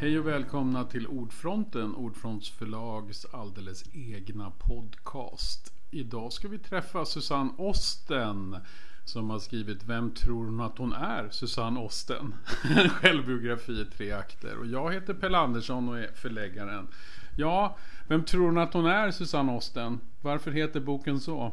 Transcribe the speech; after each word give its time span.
Hej 0.00 0.18
och 0.18 0.26
välkomna 0.26 0.84
till 0.84 1.06
Ordfronten, 1.06 1.94
Ordfronts 1.94 2.50
förlags 2.50 3.26
alldeles 3.32 3.84
egna 3.92 4.50
podcast. 4.50 5.72
Idag 5.90 6.32
ska 6.32 6.48
vi 6.48 6.58
träffa 6.58 7.04
Susanne 7.04 7.50
Osten 7.56 8.56
som 9.04 9.30
har 9.30 9.38
skrivit 9.38 9.84
Vem 9.84 10.10
tror 10.10 10.44
hon 10.44 10.60
att 10.60 10.78
hon 10.78 10.92
är? 10.92 11.28
Susanne 11.30 11.80
Osten. 11.80 12.34
En 12.76 12.88
självbiografi 12.90 13.72
i 13.72 13.84
tre 13.84 14.12
akter. 14.12 14.58
Och 14.58 14.66
jag 14.66 14.92
heter 14.92 15.14
Pelle 15.14 15.38
Andersson 15.38 15.88
och 15.88 15.98
är 15.98 16.12
förläggaren. 16.14 16.88
Ja, 17.36 17.76
vem 18.08 18.24
tror 18.24 18.46
hon 18.46 18.58
att 18.58 18.74
hon 18.74 18.86
är 18.86 19.10
Susanne 19.10 19.52
Osten? 19.52 20.00
Varför 20.22 20.50
heter 20.50 20.80
boken 20.80 21.20
så? 21.20 21.52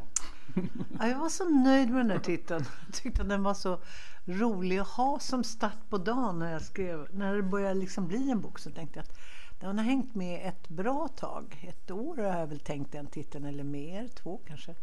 Jag 1.00 1.18
var 1.18 1.28
så 1.28 1.48
nöjd 1.48 1.90
med 1.90 2.00
den 2.00 2.10
här 2.10 2.18
titeln. 2.18 2.64
Jag 2.86 2.94
tyckte 2.94 3.22
att 3.22 3.28
den 3.28 3.42
var 3.42 3.54
så 3.54 3.78
rolig 4.26 4.78
att 4.78 4.88
ha 4.88 5.18
som 5.18 5.44
start 5.44 5.88
på 5.90 5.98
dagen 5.98 6.38
när 6.38 6.52
jag 6.52 6.62
skrev. 6.62 7.08
När 7.10 7.36
det 7.36 7.42
började 7.42 7.74
liksom 7.74 8.08
bli 8.08 8.30
en 8.30 8.40
bok 8.40 8.58
så 8.58 8.70
tänkte 8.70 8.98
jag 8.98 9.04
att 9.04 9.16
den 9.60 9.78
har 9.78 9.84
hängt 9.84 10.14
med 10.14 10.48
ett 10.48 10.68
bra 10.68 11.08
tag. 11.08 11.66
Ett 11.68 11.90
år 11.90 12.16
har 12.16 12.40
jag 12.40 12.46
väl 12.46 12.60
tänkt 12.60 12.92
den 12.92 13.06
titeln 13.06 13.44
eller 13.44 13.64
mer, 13.64 14.08
två 14.08 14.40
kanske. 14.46 14.74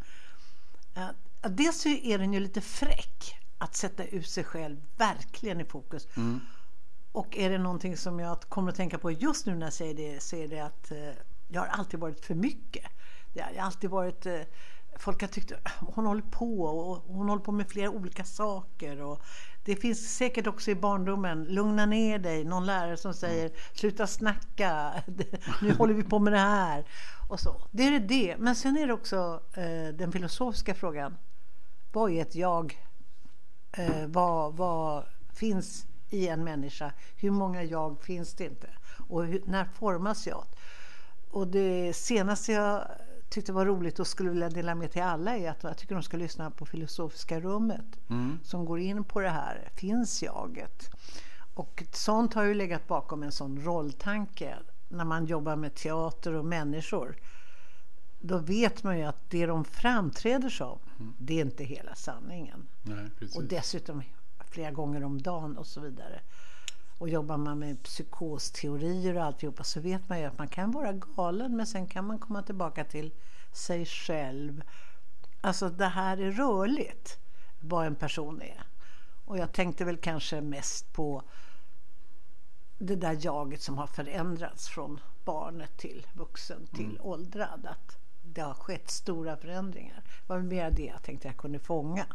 Dels 1.42 1.86
är 1.86 2.18
den 2.18 2.34
ju 2.34 2.40
lite 2.40 2.62
fräck 2.62 3.36
att 3.58 3.76
sätta 3.76 4.06
ut 4.06 4.28
sig 4.28 4.44
själv 4.44 4.82
verkligen 4.98 5.62
i 5.62 5.66
fokus. 5.66 6.08
Mm. 6.18 6.40
Och 7.12 7.38
är 7.38 7.50
det 7.50 7.58
någonting 7.58 7.98
som 7.98 8.20
jag 8.20 8.42
kommer 8.42 8.70
att 8.70 8.76
tänka 8.76 8.98
på 8.98 9.12
just 9.12 9.46
nu 9.46 9.56
när 9.56 9.66
jag 9.66 9.74
säger 9.74 9.94
det 9.94 10.24
så 10.24 10.36
är 10.36 10.48
det 10.48 10.60
att 10.60 10.92
eh, 10.92 10.98
jag 11.48 11.62
har 11.62 11.68
alltid 11.68 12.00
varit 12.00 12.26
för 12.26 12.36
mycket. 12.36 12.86
Jag 13.34 13.46
har 13.46 13.54
alltid 13.58 13.90
varit 13.90 14.26
eh, 14.26 14.42
folk 15.00 15.22
har 15.22 15.28
tyckt 15.28 15.52
hon 15.80 16.06
håller 16.06 16.22
på 16.22 16.62
och 16.62 17.04
hon 17.16 17.30
håller 17.30 17.44
på 17.44 17.52
med 17.52 17.68
flera 17.68 17.90
olika 17.90 18.24
saker. 18.24 19.02
Och 19.02 19.22
det 19.66 19.76
finns 19.76 20.16
säkert 20.18 20.48
också 20.48 20.72
i 20.72 20.76
barndomen, 20.76 21.44
lugna 21.44 21.86
ner 21.86 22.20
dig, 22.20 22.44
någon 22.44 22.66
lärare 22.66 22.98
som 22.98 23.14
säger 23.14 23.52
sluta 23.74 24.08
snacka, 24.08 25.04
nu 25.62 25.74
håller 25.74 25.94
vi 25.94 26.04
på 26.04 26.20
med 26.20 26.34
det 26.34 26.40
här. 26.40 26.86
Och 27.30 27.40
så. 27.40 27.62
Det 27.72 27.84
är 27.84 28.00
det. 28.00 28.36
Men 28.40 28.56
sen 28.56 28.78
är 28.78 28.88
det 28.88 28.94
också 28.94 29.42
eh, 29.54 29.96
den 29.96 30.12
filosofiska 30.12 30.76
frågan. 30.76 31.18
Vad 31.94 32.12
är 32.12 32.22
ett 32.22 32.36
jag? 32.36 32.80
Eh, 33.72 34.08
vad, 34.08 34.54
vad 34.54 35.06
finns 35.34 35.86
i 36.10 36.28
en 36.28 36.44
människa? 36.44 36.94
Hur 37.16 37.32
många 37.32 37.64
jag 37.64 38.02
finns 38.02 38.34
det 38.34 38.46
inte? 38.46 38.68
Och 39.08 39.26
hur, 39.26 39.44
när 39.46 39.66
formas 39.66 40.28
jag? 40.28 40.46
Och 41.32 41.48
det 41.48 41.94
senaste 41.94 42.52
jag 42.52 42.88
tyckte 43.34 43.54
var 43.54 43.66
roligt 43.66 44.00
och 44.00 44.08
skulle 44.08 44.30
vilja 44.30 44.50
dela 44.50 44.76
med 44.76 44.92
till 44.92 45.02
alla 45.02 45.38
är 45.38 45.50
att 45.50 45.64
jag 45.64 45.78
tycker 45.78 45.96
de 45.96 46.04
ska 46.04 46.18
lyssna 46.18 46.52
på 46.52 46.66
Filosofiska 46.66 47.40
rummet 47.40 48.00
mm. 48.10 48.40
som 48.44 48.66
går 48.66 48.80
in 48.80 49.04
på 49.04 49.20
det 49.20 49.30
här, 49.30 49.70
finns 49.76 50.24
jaget? 50.24 50.90
Och 51.54 51.84
sånt 51.92 52.34
har 52.34 52.44
ju 52.44 52.54
legat 52.54 52.88
bakom 52.88 53.24
en 53.24 53.32
sån 53.32 53.62
rolltanke 53.62 54.58
när 54.90 55.06
man 55.06 55.26
jobbar 55.26 55.56
med 55.56 55.76
teater 55.76 56.34
och 56.34 56.46
människor. 56.46 57.16
Då 58.20 58.38
vet 58.38 58.84
man 58.84 58.98
ju 58.98 59.04
att 59.04 59.30
det 59.30 59.46
de 59.46 59.66
framträder 59.66 60.50
som, 60.50 60.80
mm. 61.00 61.14
det 61.18 61.40
är 61.40 61.46
inte 61.46 61.64
hela 61.64 61.96
sanningen. 61.96 62.68
Nej, 62.82 63.10
och 63.36 63.44
dessutom 63.44 64.02
flera 64.50 64.72
gånger 64.72 65.04
om 65.04 65.22
dagen 65.22 65.58
och 65.58 65.68
så 65.68 65.82
vidare. 65.82 66.22
Och 67.04 67.10
jobbar 67.10 67.38
man 67.38 67.60
med 67.60 67.84
psykosteorier 67.84 69.18
och 69.18 69.24
alltihopa 69.24 69.64
så 69.64 69.80
vet 69.80 70.10
man 70.10 70.20
ju 70.20 70.26
att 70.26 70.38
man 70.38 70.48
kan 70.48 70.72
vara 70.72 70.94
galen 70.94 71.56
men 71.56 71.68
sen 71.68 71.88
kan 71.88 72.08
man 72.08 72.20
komma 72.20 72.42
tillbaka 72.42 72.84
till 72.84 73.12
sig 73.52 73.86
själv. 73.86 74.64
Alltså 75.42 75.70
det 75.70 75.86
här 75.86 76.18
är 76.18 76.32
rörligt, 76.32 77.20
vad 77.60 77.86
en 77.86 77.96
person 77.96 78.42
är. 78.42 78.64
Och 79.26 79.38
jag 79.38 79.52
tänkte 79.52 79.86
väl 79.86 79.98
kanske 79.98 80.42
mest 80.42 80.94
på 80.94 81.24
det 82.78 82.96
där 82.96 83.18
jaget 83.22 83.62
som 83.62 83.78
har 83.78 83.88
förändrats 83.88 84.68
från 84.68 85.00
barnet 85.26 85.78
till 85.78 86.08
vuxen 86.14 86.68
till 86.68 86.86
mm. 86.86 87.02
åldrad. 87.02 87.66
Att 87.66 87.98
det 88.22 88.42
har 88.42 88.54
skett 88.54 88.90
stora 88.90 89.38
förändringar. 89.38 90.04
Det 90.06 90.34
var 90.34 90.40
mer 90.40 90.72
det 90.72 90.86
jag 90.86 91.04
tänkte 91.04 91.28
jag 91.28 91.38
kunde 91.38 91.60
fånga. 91.60 92.06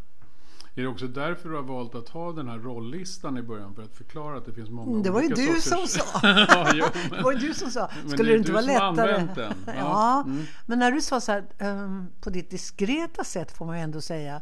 Är 0.78 0.83
det 0.83 0.89
också 0.89 1.06
därför 1.06 1.49
du 1.49 1.56
har 1.56 1.62
valt 1.62 1.94
att 1.94 2.09
ha 2.09 2.33
den 2.33 2.49
här 2.49 2.59
rolllistan 2.59 3.39
i 3.39 3.43
början 3.43 3.75
för 3.75 3.83
att 3.83 3.94
förklara 3.94 4.39
att 4.39 4.47
det 4.47 4.53
finns 4.53 4.71
många 4.71 4.91
mm, 4.91 5.03
Det 5.03 5.11
var 5.11 5.22
ju 5.22 5.28
du 5.28 5.61
sorters... 5.61 5.62
som 5.62 5.87
sa. 5.87 6.21
ja, 6.22 6.71
jo, 6.75 6.87
men... 7.11 7.11
Det 7.19 7.22
var 7.22 7.33
ju 7.33 7.39
du 7.39 7.55
som 7.55 7.71
sa. 7.71 7.91
Skulle 8.09 8.33
det 8.33 8.39
inte 8.39 8.53
vara 8.53 8.62
lättare? 8.62 9.28
Den. 9.34 9.55
Ja, 9.67 9.72
ja 9.75 10.22
mm. 10.27 10.44
men 10.67 10.78
när 10.78 10.93
du 10.93 11.00
sa 11.00 11.21
så 11.21 11.33
här, 11.33 11.44
um, 11.59 12.09
på 12.21 12.31
ditt 12.31 12.50
diskreta 12.50 13.25
sätt 13.25 13.56
får 13.56 13.67
man 13.67 13.77
ju 13.77 13.83
ändå 13.83 14.00
säga 14.00 14.41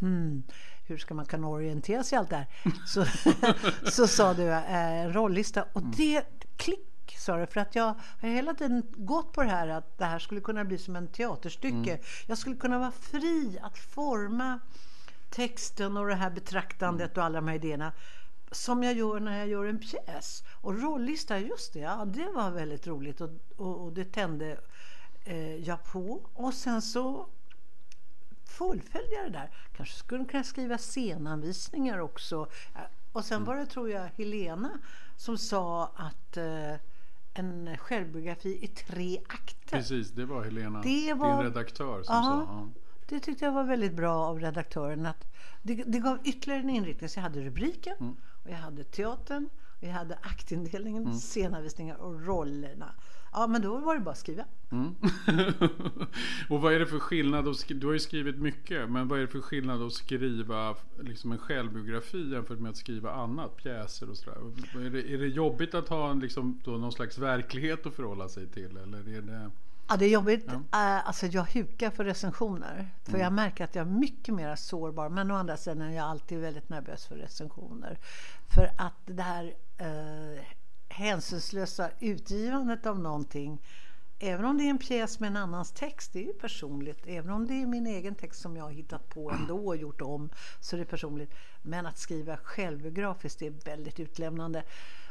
hmm, 0.00 0.42
hur 0.86 0.98
ska 0.98 1.14
man 1.14 1.26
kunna 1.26 1.48
orientera 1.48 2.04
sig 2.04 2.16
i 2.16 2.18
allt 2.18 2.30
det 2.30 2.36
här? 2.36 2.46
Så, 2.86 3.04
så 3.90 4.06
sa 4.06 4.34
du 4.34 4.48
eh, 4.48 5.08
rollista 5.08 5.62
och 5.72 5.82
mm. 5.82 5.94
det 5.96 6.22
klick 6.56 7.16
sa 7.18 7.36
du, 7.36 7.46
för 7.46 7.60
att 7.60 7.74
jag 7.74 7.94
har 8.20 8.28
hela 8.28 8.54
tiden 8.54 8.82
gått 8.96 9.32
på 9.32 9.42
det 9.42 9.50
här 9.50 9.68
att 9.68 9.98
det 9.98 10.04
här 10.04 10.18
skulle 10.18 10.40
kunna 10.40 10.64
bli 10.64 10.78
som 10.78 10.96
en 10.96 11.08
teaterstycke. 11.08 11.92
Mm. 11.92 12.00
Jag 12.26 12.38
skulle 12.38 12.56
kunna 12.56 12.78
vara 12.78 12.90
fri 12.90 13.58
att 13.62 13.78
forma 13.78 14.60
texten 15.30 15.96
och 15.96 16.06
det 16.06 16.14
här 16.14 16.30
betraktandet 16.30 17.16
och 17.16 17.24
alla 17.24 17.40
de 17.40 17.48
här 17.48 17.54
idéerna 17.54 17.92
som 18.50 18.82
jag 18.82 18.94
gör 18.94 19.20
när 19.20 19.38
jag 19.38 19.48
gör 19.48 19.64
en 19.64 19.78
pjäs. 19.78 20.44
Och 20.60 20.82
rollista, 20.82 21.38
just 21.38 21.72
det, 21.72 21.78
ja, 21.78 22.04
det 22.04 22.30
var 22.34 22.50
väldigt 22.50 22.86
roligt 22.86 23.20
och, 23.20 23.30
och, 23.56 23.84
och 23.84 23.92
det 23.92 24.04
tände 24.04 24.60
eh, 25.24 25.56
jag 25.56 25.84
på. 25.84 26.20
Och 26.34 26.54
sen 26.54 26.82
så 26.82 27.26
fullföljde 28.44 29.14
jag 29.14 29.24
det 29.24 29.38
där. 29.38 29.50
Kanske 29.76 29.96
skulle 29.96 30.24
kunna 30.24 30.44
skriva 30.44 30.78
scenanvisningar 30.78 31.98
också. 31.98 32.48
Och 33.12 33.24
sen 33.24 33.44
var 33.44 33.56
det, 33.56 33.66
tror 33.66 33.90
jag, 33.90 34.08
Helena 34.16 34.78
som 35.16 35.38
sa 35.38 35.92
att 35.96 36.36
eh, 36.36 36.74
en 37.34 37.76
självbiografi 37.78 38.58
i 38.64 38.66
tre 38.66 39.18
akter. 39.28 39.76
Precis, 39.76 40.10
det 40.10 40.24
var 40.24 40.44
Helena, 40.44 40.82
det 40.82 41.14
var, 41.14 41.36
din 41.36 41.52
redaktör, 41.52 42.02
som 42.02 42.14
aha, 42.14 42.46
sa. 42.46 42.52
Ja. 42.52 42.68
Det 43.08 43.20
tyckte 43.20 43.44
jag 43.44 43.52
var 43.52 43.64
väldigt 43.64 43.92
bra 43.92 44.14
av 44.14 44.40
redaktören. 44.40 45.06
Att 45.06 45.26
det, 45.62 45.74
det 45.74 45.98
gav 45.98 46.18
ytterligare 46.24 46.62
en 46.62 46.70
inriktning. 46.70 47.08
Så 47.08 47.18
jag 47.18 47.22
hade 47.22 47.40
rubriken, 47.40 47.96
mm. 48.00 48.16
och 48.44 48.50
jag 48.50 48.56
hade 48.56 48.84
teatern, 48.84 49.48
och 49.80 49.86
jag 49.86 49.92
hade 49.92 50.18
aktindelningen, 50.22 51.02
mm. 51.02 51.18
scenavvisningar 51.18 51.96
och 51.96 52.26
rollerna. 52.26 52.94
Ja, 53.32 53.46
men 53.46 53.62
då 53.62 53.78
var 53.78 53.94
det 53.94 54.00
bara 54.00 54.10
att 54.10 54.18
skriva. 54.18 54.44
Mm. 54.70 54.94
och 56.48 56.60
vad 56.60 56.74
är 56.74 56.78
det 56.78 56.86
för 56.86 56.98
skillnad? 56.98 57.48
Att, 57.48 57.64
du 57.68 57.86
har 57.86 57.92
ju 57.92 57.98
skrivit 57.98 58.38
mycket, 58.38 58.90
men 58.90 59.08
vad 59.08 59.18
är 59.18 59.22
det 59.22 59.28
för 59.28 59.40
skillnad 59.40 59.82
att 59.82 59.92
skriva 59.92 60.76
liksom 61.00 61.32
en 61.32 61.38
självbiografi 61.38 62.32
jämfört 62.32 62.58
med 62.58 62.70
att 62.70 62.76
skriva 62.76 63.12
annat? 63.12 63.56
Pjäser 63.56 64.10
och 64.10 64.16
sådär. 64.16 64.38
Är 64.86 64.90
det, 64.90 65.12
är 65.12 65.18
det 65.18 65.28
jobbigt 65.28 65.74
att 65.74 65.88
ha 65.88 66.10
en, 66.10 66.20
liksom, 66.20 66.60
någon 66.64 66.92
slags 66.92 67.18
verklighet 67.18 67.86
att 67.86 67.94
förhålla 67.94 68.28
sig 68.28 68.46
till? 68.46 68.76
Eller 68.76 69.16
är 69.16 69.22
det... 69.22 69.50
Ja, 69.88 69.96
det 69.96 70.04
är 70.04 70.10
jobbigt. 70.10 70.44
Ja. 70.46 70.54
Uh, 70.54 71.08
alltså 71.08 71.26
jag 71.26 71.42
hukar 71.42 71.90
för 71.90 72.04
recensioner. 72.04 72.88
För 73.02 73.10
mm. 73.10 73.20
jag 73.20 73.32
märker 73.32 73.64
att 73.64 73.74
jag 73.74 73.86
är 73.86 73.90
mycket 73.90 74.34
mer 74.34 74.56
sårbar. 74.56 75.08
Men 75.08 75.30
å 75.30 75.34
andra 75.34 75.56
sidan 75.56 75.80
är 75.80 75.96
jag 75.96 76.06
alltid 76.06 76.38
väldigt 76.38 76.68
nervös 76.68 77.06
för 77.06 77.16
recensioner. 77.16 77.98
För 78.54 78.70
att 78.78 78.94
det 79.06 79.22
här 79.22 79.44
uh, 79.80 80.40
hänsynslösa 80.88 81.90
utgivandet 82.00 82.86
av 82.86 82.98
någonting 82.98 83.60
Även 84.20 84.44
om 84.44 84.58
det 84.58 84.64
är 84.64 84.70
en 84.70 84.78
pjäs 84.78 85.20
med 85.20 85.26
en 85.26 85.36
annans 85.36 85.72
text, 85.72 86.12
det 86.12 86.18
är 86.18 86.26
ju 86.26 86.32
personligt. 86.32 87.06
Även 87.06 87.30
om 87.30 87.46
det 87.46 87.54
är 87.54 87.66
min 87.66 87.86
egen 87.86 88.14
text 88.14 88.40
som 88.40 88.56
jag 88.56 88.64
har 88.64 88.70
hittat 88.70 89.08
på 89.08 89.30
ändå 89.30 89.66
och 89.66 89.76
gjort 89.76 90.00
om, 90.00 90.30
så 90.60 90.76
är 90.76 90.80
det 90.80 90.86
personligt. 90.86 91.34
Men 91.62 91.86
att 91.86 91.98
skriva 91.98 92.36
självbiografiskt 92.36 93.42
är 93.42 93.50
väldigt 93.50 94.00
utlämnande. 94.00 94.62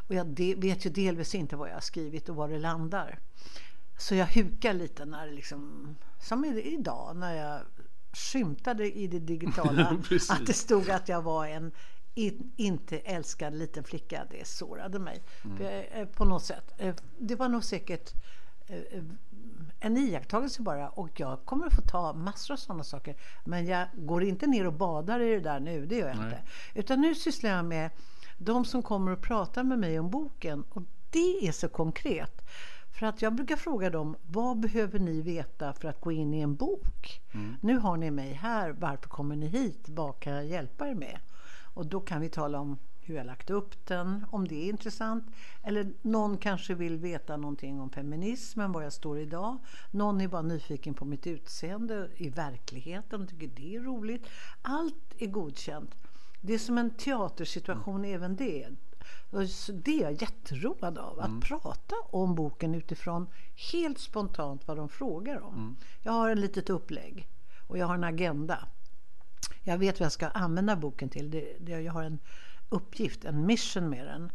Och 0.07 0.15
jag 0.15 0.39
vet 0.39 0.85
ju 0.85 0.89
delvis 0.89 1.35
inte 1.35 1.55
vad 1.55 1.69
jag 1.69 1.73
har 1.73 1.81
skrivit 1.81 2.29
och 2.29 2.35
var 2.35 2.47
det 2.47 2.59
landar. 2.59 3.19
Så 3.97 4.15
jag 4.15 4.25
hukar 4.25 4.73
lite 4.73 5.05
när 5.05 5.31
liksom, 5.31 5.95
som 6.19 6.45
idag 6.45 7.15
när 7.15 7.33
jag 7.33 7.61
skymtade 8.13 8.97
i 8.97 9.07
det 9.07 9.19
digitala 9.19 9.89
att 10.29 10.45
det 10.45 10.53
stod 10.53 10.89
att 10.89 11.09
jag 11.09 11.21
var 11.21 11.45
en 11.45 11.71
inte 12.55 12.97
älskad 12.97 13.55
liten 13.55 13.83
flicka. 13.83 14.25
Det 14.31 14.47
sårade 14.47 14.99
mig 14.99 15.23
mm. 15.43 16.07
på 16.07 16.25
något 16.25 16.43
sätt. 16.43 16.73
Eh, 16.77 16.95
det 17.19 17.35
var 17.35 17.49
nog 17.49 17.63
säkert 17.63 18.13
eh, 18.67 19.03
en 19.79 19.97
iakttagelse 19.97 20.61
bara 20.61 20.89
och 20.89 21.19
jag 21.19 21.45
kommer 21.45 21.67
att 21.67 21.75
få 21.75 21.81
ta 21.81 22.13
massor 22.13 22.53
av 22.53 22.57
sådana 22.57 22.83
saker. 22.83 23.15
Men 23.45 23.65
jag 23.65 23.87
går 23.93 24.23
inte 24.23 24.47
ner 24.47 24.67
och 24.67 24.73
badar 24.73 25.19
i 25.19 25.29
det 25.29 25.39
där 25.39 25.59
nu, 25.59 25.85
det 25.85 25.95
gör 25.95 26.07
jag 26.07 26.17
Nej. 26.17 26.25
inte. 26.25 26.41
Utan 26.73 27.01
nu 27.01 27.15
sysslar 27.15 27.49
jag 27.49 27.65
med 27.65 27.89
de 28.37 28.65
som 28.65 28.83
kommer 28.83 29.11
och 29.11 29.21
pratar 29.21 29.63
med 29.63 29.79
mig 29.79 29.99
om 29.99 30.09
boken 30.09 30.63
och 30.69 30.83
det 31.11 31.47
är 31.47 31.51
så 31.51 31.69
konkret. 31.69 32.41
För 32.97 33.05
att 33.05 33.21
jag 33.21 33.35
brukar 33.35 33.55
fråga 33.55 33.89
dem, 33.89 34.15
vad 34.27 34.59
behöver 34.59 34.99
ni 34.99 35.21
veta 35.21 35.73
för 35.73 35.87
att 35.87 36.01
gå 36.01 36.11
in 36.11 36.33
i 36.33 36.39
en 36.39 36.55
bok? 36.55 37.21
Mm. 37.33 37.55
Nu 37.61 37.77
har 37.77 37.97
ni 37.97 38.11
mig 38.11 38.33
här, 38.33 38.69
varför 38.69 39.09
kommer 39.09 39.35
ni 39.35 39.47
hit? 39.47 39.89
Vad 39.89 40.19
kan 40.19 40.33
jag 40.33 40.45
hjälpa 40.45 40.87
er 40.87 40.95
med? 40.95 41.19
Och 41.73 41.85
då 41.85 41.99
kan 41.99 42.21
vi 42.21 42.29
tala 42.29 42.59
om 42.59 42.77
hur 43.01 43.15
jag 43.15 43.25
lagt 43.25 43.49
upp 43.49 43.85
den, 43.85 44.25
om 44.29 44.47
det 44.47 44.55
är 44.55 44.69
intressant. 44.69 45.25
Eller 45.63 45.93
någon 46.01 46.37
kanske 46.37 46.73
vill 46.73 46.97
veta 46.97 47.37
någonting 47.37 47.79
om 47.79 47.89
feminismen, 47.89 48.71
var 48.71 48.81
jag 48.81 48.93
står 48.93 49.19
idag. 49.19 49.57
Någon 49.91 50.21
är 50.21 50.27
bara 50.27 50.41
nyfiken 50.41 50.93
på 50.93 51.05
mitt 51.05 51.27
utseende 51.27 52.09
i 52.15 52.29
verkligheten 52.29 53.21
och 53.21 53.29
tycker 53.29 53.47
det 53.47 53.75
är 53.75 53.79
roligt. 53.79 54.27
Allt 54.61 55.15
är 55.17 55.27
godkänt. 55.27 55.95
Det 56.41 56.53
är 56.53 56.59
som 56.59 56.77
en 56.77 56.89
teatersituation 56.89 57.95
mm. 57.95 58.15
även 58.15 58.35
det. 58.35 58.67
Så 59.49 59.71
det 59.71 59.99
är 59.99 60.03
jag 60.03 60.21
jätteroad 60.21 60.97
av. 60.97 61.19
Att 61.19 61.41
prata 61.41 61.95
om 62.09 62.35
boken 62.35 62.75
utifrån 62.75 63.27
helt 63.71 63.99
spontant 63.99 64.67
vad 64.67 64.77
de 64.77 64.89
frågar 64.89 65.41
om. 65.41 65.75
Jag 66.01 66.11
har 66.11 66.29
ett 66.29 66.37
litet 66.37 66.69
upplägg 66.69 67.27
och 67.67 67.77
jag 67.77 67.87
har 67.87 67.95
en 67.95 68.03
agenda. 68.03 68.67
Jag 69.63 69.77
vet 69.77 69.99
vad 69.99 70.05
jag 70.05 70.11
ska 70.11 70.27
använda 70.27 70.75
boken 70.75 71.09
till. 71.09 71.31
Det, 71.31 71.55
det, 71.59 71.71
jag 71.71 71.93
har 71.93 72.03
en 72.03 72.19
uppgift, 72.69 73.25
en 73.25 73.45
mission 73.45 73.89
med 73.89 74.05
den. 74.05 74.31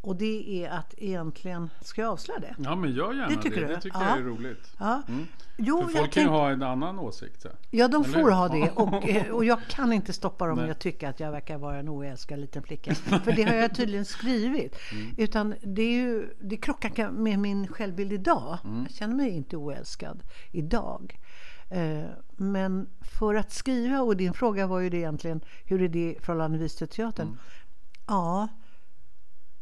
Och 0.00 0.16
det 0.16 0.64
är 0.64 0.70
att 0.70 0.94
egentligen, 0.98 1.70
ska 1.80 2.00
jag 2.02 2.10
avslöja 2.12 2.40
det? 2.40 2.54
Ja, 2.58 2.76
men 2.76 2.92
gör 2.92 3.12
gärna 3.12 3.28
Det 3.28 3.34
det. 3.36 3.42
tycker 3.42 3.60
Det, 3.60 3.74
du? 3.74 3.80
tycker 3.80 3.98
Ja. 4.00 4.08
jag 4.08 4.18
är 4.18 4.22
roligt. 4.22 4.74
Ja, 4.78 5.02
Mm. 5.08 5.26
jo, 5.56 5.76
För 5.76 5.82
jag 5.84 5.98
folk 5.98 6.12
kan 6.12 6.22
ju 6.22 6.26
tänk- 6.28 6.38
ha 6.38 6.50
en 6.50 6.62
annan 6.62 6.98
åsikt. 6.98 7.42
Så. 7.42 7.48
Ja, 7.70 7.88
de 7.88 8.04
Eller? 8.04 8.20
får 8.22 8.30
ha 8.30 8.48
det. 8.48 8.70
Och, 8.70 9.08
eh, 9.08 9.32
och 9.32 9.44
jag 9.44 9.58
kan 9.68 9.92
inte 9.92 10.12
stoppa 10.12 10.46
dem 10.46 10.58
om 10.58 10.66
jag 10.68 10.78
tycker 10.78 11.08
att 11.08 11.20
jag 11.20 11.30
verkar 11.32 11.58
vara 11.58 11.78
en 11.78 11.88
oälskad 11.88 12.38
liten 12.38 12.62
flicka. 12.62 12.94
För 13.24 13.32
det 13.32 13.42
har 13.42 13.54
jag 13.54 13.74
tydligen 13.74 14.04
skrivit. 14.04 14.76
Mm. 14.92 15.14
Utan 15.16 15.54
det, 15.62 15.82
är 15.82 15.92
ju, 15.92 16.28
det 16.40 16.56
krockar 16.56 17.10
med 17.10 17.38
min 17.38 17.66
självbild 17.68 18.12
idag. 18.12 18.58
Mm. 18.64 18.82
Jag 18.82 18.90
känner 18.90 19.14
mig 19.14 19.30
inte 19.30 19.56
oälskad 19.56 20.22
idag. 20.52 21.18
Eh, 21.70 22.04
Men 22.36 22.88
för 23.00 23.34
att 23.34 23.52
skriva, 23.52 24.00
och 24.02 24.16
din 24.16 24.32
fråga 24.32 24.66
var 24.66 24.80
ju 24.80 24.90
det 24.90 24.96
egentligen, 24.96 25.40
hur 25.64 25.82
är 25.82 25.88
det 25.88 26.16
förhållandevis 26.20 26.76
till 26.76 26.88
teatern? 26.88 27.26
Mm. 27.26 27.38
Ja, 28.06 28.48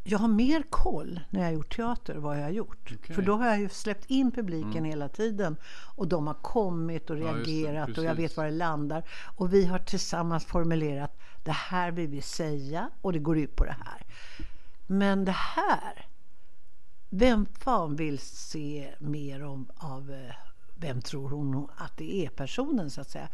jag 0.08 0.19
har 0.19 0.29
mer 0.29 0.62
koll 0.70 1.20
när 1.31 1.41
jag 1.41 1.47
har 1.47 1.53
gjort 1.55 1.76
teater 1.76 2.14
vad 2.14 2.38
jag 2.38 2.43
har 2.43 2.50
gjort. 2.50 2.93
Okej. 2.94 3.14
För 3.14 3.23
då 3.23 3.37
har 3.37 3.47
jag 3.47 3.61
ju 3.61 3.69
släppt 3.69 4.05
in 4.11 4.31
publiken 4.32 4.85
hela 4.85 5.08
tiden. 5.08 5.56
Och 5.97 6.08
de 6.08 6.26
har 6.26 6.35
kommit 6.35 7.11
och 7.11 7.19
Ja, 7.19 7.25
det. 7.25 7.32
reagerat 7.32 7.99
och 7.99 8.05
jag 8.05 8.14
vet 8.14 8.37
var 8.37 8.44
det 8.44 8.50
landar. 8.50 9.03
Och 9.37 9.53
vi 9.53 9.67
har 9.67 9.79
tillsammans 9.79 10.44
formulerat 10.44 11.19
det 11.44 11.53
här 11.53 11.91
vill 11.93 12.08
vi 12.08 12.23
säga 12.23 12.91
och 13.00 13.12
det 13.12 13.19
går 13.19 13.38
ut 13.38 13.56
på 13.56 13.64
det 13.64 13.76
här. 13.85 14.03
Men 14.87 15.25
det 15.25 15.37
här, 15.37 16.06
vem 17.11 17.47
fan 17.47 17.97
vill 17.97 18.19
se 18.19 18.94
mer 18.99 19.44
om, 19.44 19.70
av 19.76 20.11
eh, 20.11 20.35
vem 20.78 21.02
tror 21.02 21.31
hon 21.31 21.69
att 21.76 21.96
det 21.96 22.26
är 22.26 22.28
personen 22.28 22.90
så 22.90 23.00
att 23.00 23.11
säga. 23.11 23.28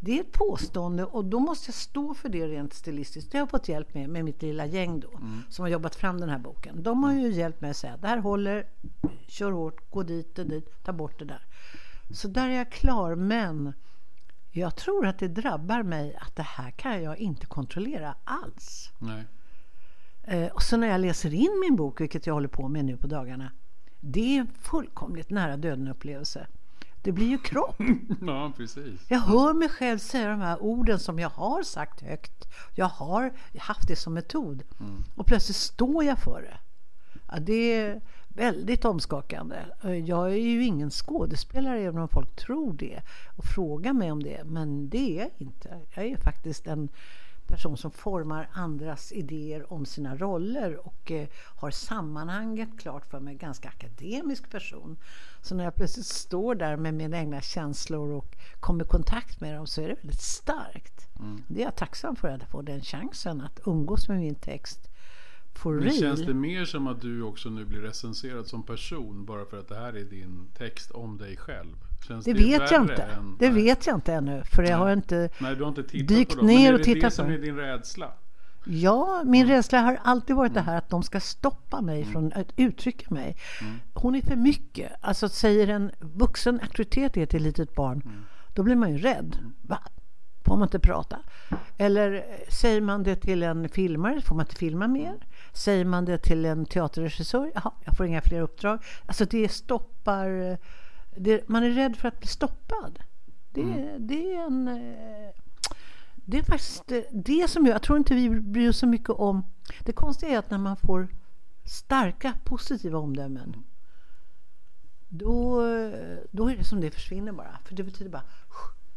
Det 0.00 0.18
är 0.18 0.20
ett 0.20 0.32
påstående 0.32 1.04
och 1.04 1.24
då 1.24 1.40
måste 1.40 1.68
jag 1.68 1.74
stå 1.74 2.14
för 2.14 2.28
det 2.28 2.46
rent 2.46 2.74
stilistiskt. 2.74 3.32
Det 3.32 3.38
har 3.38 3.42
jag 3.42 3.50
fått 3.50 3.68
hjälp 3.68 3.94
med, 3.94 4.08
med 4.10 4.24
mitt 4.24 4.42
lilla 4.42 4.66
gäng 4.66 5.00
då 5.00 5.20
som 5.48 5.62
har 5.62 5.70
jobbat 5.70 5.94
fram 5.94 6.20
den 6.20 6.28
här 6.28 6.38
boken. 6.38 6.82
De 6.82 7.04
har 7.04 7.12
ju 7.12 7.32
hjälpt 7.32 7.60
mig 7.60 7.70
att 7.70 7.76
säga 7.76 7.96
det 7.96 8.08
här 8.08 8.18
håller, 8.18 8.66
kör 9.26 9.52
hårt, 9.52 9.90
gå 9.90 10.02
dit 10.02 10.38
och 10.38 10.46
dit, 10.46 10.84
ta 10.84 10.92
bort 10.92 11.18
det 11.18 11.24
där. 11.24 11.42
Så 12.10 12.28
där 12.28 12.48
är 12.48 12.56
jag 12.56 12.72
klar 12.72 13.14
men 13.14 13.72
jag 14.50 14.76
tror 14.76 15.06
att 15.06 15.18
det 15.18 15.28
drabbar 15.28 15.82
mig 15.82 16.16
att 16.20 16.36
det 16.36 16.42
här 16.42 16.70
kan 16.70 17.02
jag 17.02 17.18
inte 17.18 17.46
kontrollera 17.46 18.14
alls. 18.24 18.92
Nej. 18.98 19.24
Eh, 20.22 20.52
och 20.52 20.62
så 20.62 20.76
när 20.76 20.88
jag 20.88 21.00
läser 21.00 21.34
in 21.34 21.60
min 21.60 21.76
bok, 21.76 22.00
vilket 22.00 22.26
jag 22.26 22.34
håller 22.34 22.48
på 22.48 22.68
med 22.68 22.84
nu 22.84 22.96
på 22.96 23.06
dagarna, 23.06 23.52
det 24.00 24.36
är 24.36 24.40
en 24.40 24.48
fullkomligt 24.60 25.30
nära 25.30 25.56
döden 25.56 25.88
upplevelse. 25.88 26.46
Det 27.04 27.12
blir 27.12 27.26
ju 27.26 27.38
kropp. 27.38 27.76
Ja, 28.20 28.52
precis. 28.56 29.00
Jag 29.08 29.18
hör 29.18 29.52
mig 29.52 29.68
själv 29.68 29.98
säga 29.98 30.28
de 30.28 30.40
här 30.40 30.62
orden 30.62 30.98
som 30.98 31.18
jag 31.18 31.28
har 31.28 31.62
sagt 31.62 32.00
högt. 32.00 32.44
Jag 32.74 32.86
har 32.86 33.32
haft 33.58 33.88
det 33.88 33.96
som 33.96 34.14
metod. 34.14 34.62
Och 35.14 35.26
plötsligt 35.26 35.56
står 35.56 36.04
jag 36.04 36.18
för 36.18 36.42
det. 36.42 36.58
Ja, 37.30 37.38
det 37.40 37.72
är 37.72 38.00
väldigt 38.28 38.84
omskakande. 38.84 39.56
Jag 40.04 40.32
är 40.32 40.36
ju 40.36 40.64
ingen 40.64 40.90
skådespelare 40.90 41.80
även 41.80 42.02
om 42.02 42.08
folk 42.08 42.36
tror 42.36 42.72
det 42.72 43.00
och 43.36 43.44
frågar 43.44 43.92
mig 43.92 44.12
om 44.12 44.22
det. 44.22 44.42
Men 44.44 44.88
det 44.88 45.18
är 45.18 45.22
jag 45.22 45.30
inte. 45.38 45.80
Jag 45.94 46.06
är 46.06 46.16
faktiskt 46.16 46.66
en 46.66 46.88
person 47.46 47.76
som 47.76 47.90
formar 47.90 48.48
andras 48.52 49.12
idéer 49.12 49.72
om 49.72 49.86
sina 49.86 50.16
roller 50.16 50.86
och 50.86 51.10
eh, 51.10 51.28
har 51.56 51.70
sammanhanget 51.70 52.68
klart 52.78 53.06
för 53.06 53.20
mig. 53.20 53.34
Ganska 53.34 53.68
akademisk 53.68 54.50
person. 54.50 54.96
Så 55.42 55.54
när 55.54 55.64
jag 55.64 55.74
plötsligt 55.74 56.06
står 56.06 56.54
där 56.54 56.76
med 56.76 56.94
mina 56.94 57.18
egna 57.18 57.40
känslor 57.40 58.12
och 58.12 58.36
kommer 58.60 58.84
i 58.84 58.88
kontakt 58.88 59.40
med 59.40 59.54
dem 59.54 59.66
så 59.66 59.80
är 59.80 59.88
det 59.88 59.94
väldigt 59.94 60.20
starkt. 60.20 61.08
Det 61.48 61.60
är 61.60 61.64
jag 61.64 61.76
tacksam 61.76 62.16
för 62.16 62.28
att 62.28 62.50
får 62.50 62.62
den 62.62 62.80
chansen 62.80 63.40
att 63.40 63.60
umgås 63.66 64.08
med 64.08 64.18
min 64.18 64.34
text 64.34 64.88
for 65.54 65.74
Men 65.74 65.90
känns 65.90 66.20
det 66.20 66.34
mer 66.34 66.64
som 66.64 66.86
att 66.86 67.00
du 67.00 67.22
också 67.22 67.50
nu 67.50 67.64
blir 67.64 67.80
recenserad 67.80 68.46
som 68.46 68.62
person 68.62 69.24
bara 69.24 69.44
för 69.44 69.58
att 69.58 69.68
det 69.68 69.76
här 69.76 69.96
är 69.96 70.04
din 70.04 70.48
text 70.58 70.90
om 70.90 71.18
dig 71.18 71.36
själv? 71.36 71.76
Känns 72.08 72.24
Det 72.24 72.32
vet 72.32 72.70
jag 72.70 72.82
inte. 72.82 73.02
än- 73.02 73.36
Det 73.38 73.50
nej. 73.50 73.64
vet 73.64 73.86
jag 73.86 73.96
inte 73.96 74.12
ännu. 74.14 74.42
För 74.44 74.62
jag 74.62 74.76
har 74.76 74.92
inte... 74.92 75.28
Nej, 75.38 75.56
du 75.56 75.62
har 75.62 75.68
inte 75.68 75.82
tittat 75.82 76.08
dykt 76.08 76.30
på 76.30 76.36
dem. 76.36 76.46
ner 76.46 76.56
Men 76.56 76.66
är 76.66 76.72
och 76.72 76.78
det 76.78 76.84
tittat 76.84 77.02
det 77.02 77.10
som 77.10 77.30
är 77.30 77.38
din 77.38 77.56
rädsla? 77.56 78.12
Ja, 78.66 79.22
min 79.24 79.46
rädsla 79.46 79.80
har 79.80 79.98
alltid 80.04 80.36
varit 80.36 80.54
det 80.54 80.60
här 80.60 80.76
att 80.78 80.90
de 80.90 81.02
ska 81.02 81.20
stoppa 81.20 81.80
mig 81.80 82.04
från 82.04 82.32
att 82.32 82.52
uttrycka 82.56 83.14
mig. 83.14 83.36
Hon 83.94 84.14
är 84.14 84.20
för 84.22 84.36
mycket. 84.36 84.92
Alltså 85.00 85.28
säger 85.28 85.68
en 85.68 85.90
vuxen 86.00 86.60
auktoritet 86.60 87.14
det 87.14 87.26
till 87.26 87.40
ett 87.40 87.42
litet 87.58 87.74
barn, 87.74 88.02
då 88.54 88.62
blir 88.62 88.76
man 88.76 88.92
ju 88.92 88.98
rädd. 88.98 89.36
Va? 89.62 89.78
Får 90.44 90.56
man 90.56 90.62
inte 90.66 90.78
prata? 90.78 91.18
Eller 91.78 92.14
eh, 92.14 92.20
säger 92.48 92.80
man 92.80 93.02
det 93.02 93.16
till 93.16 93.42
en 93.42 93.68
filmare, 93.68 94.20
får 94.20 94.34
man 94.34 94.44
inte 94.46 94.56
filma 94.56 94.88
mer? 94.88 95.14
Säger 95.52 95.84
man 95.84 96.04
det 96.04 96.18
till 96.18 96.44
en 96.44 96.66
teaterregissör, 96.66 97.50
jaha, 97.54 97.72
jag 97.84 97.96
får 97.96 98.06
inga 98.06 98.20
fler 98.20 98.40
uppdrag. 98.40 98.78
Alltså 99.06 99.24
det 99.24 99.48
stoppar... 99.48 100.58
Det, 101.16 101.48
man 101.48 101.62
är 101.64 101.70
rädd 101.70 101.96
för 101.96 102.08
att 102.08 102.18
bli 102.18 102.28
stoppad. 102.28 102.98
Det, 103.52 103.96
det 103.98 104.34
är 104.34 104.46
en... 104.46 104.68
eh, 104.68 105.30
det 106.14 106.38
är 106.38 106.42
faktiskt 106.42 106.92
eh, 106.92 107.00
det 107.12 107.50
som 107.50 107.66
jag, 107.66 107.74
jag 107.74 107.82
tror 107.82 107.98
inte 107.98 108.14
vi 108.14 108.30
bryr 108.30 108.68
oss 108.68 108.78
så 108.78 108.86
mycket 108.86 109.10
om. 109.10 109.44
Det 109.80 109.92
konstiga 109.92 110.32
är 110.32 110.38
att 110.38 110.50
när 110.50 110.58
man 110.58 110.76
får 110.76 111.08
starka 111.64 112.34
positiva 112.44 112.98
omdömen 112.98 113.56
då, 115.08 115.60
då 116.30 116.48
är 116.48 116.56
det 116.56 116.64
som 116.64 116.80
det 116.80 116.90
försvinner 116.90 117.32
bara. 117.32 117.58
För 117.64 117.74
det 117.74 117.82
betyder 117.82 118.10
bara 118.10 118.24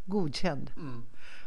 godkänd. 0.05 0.71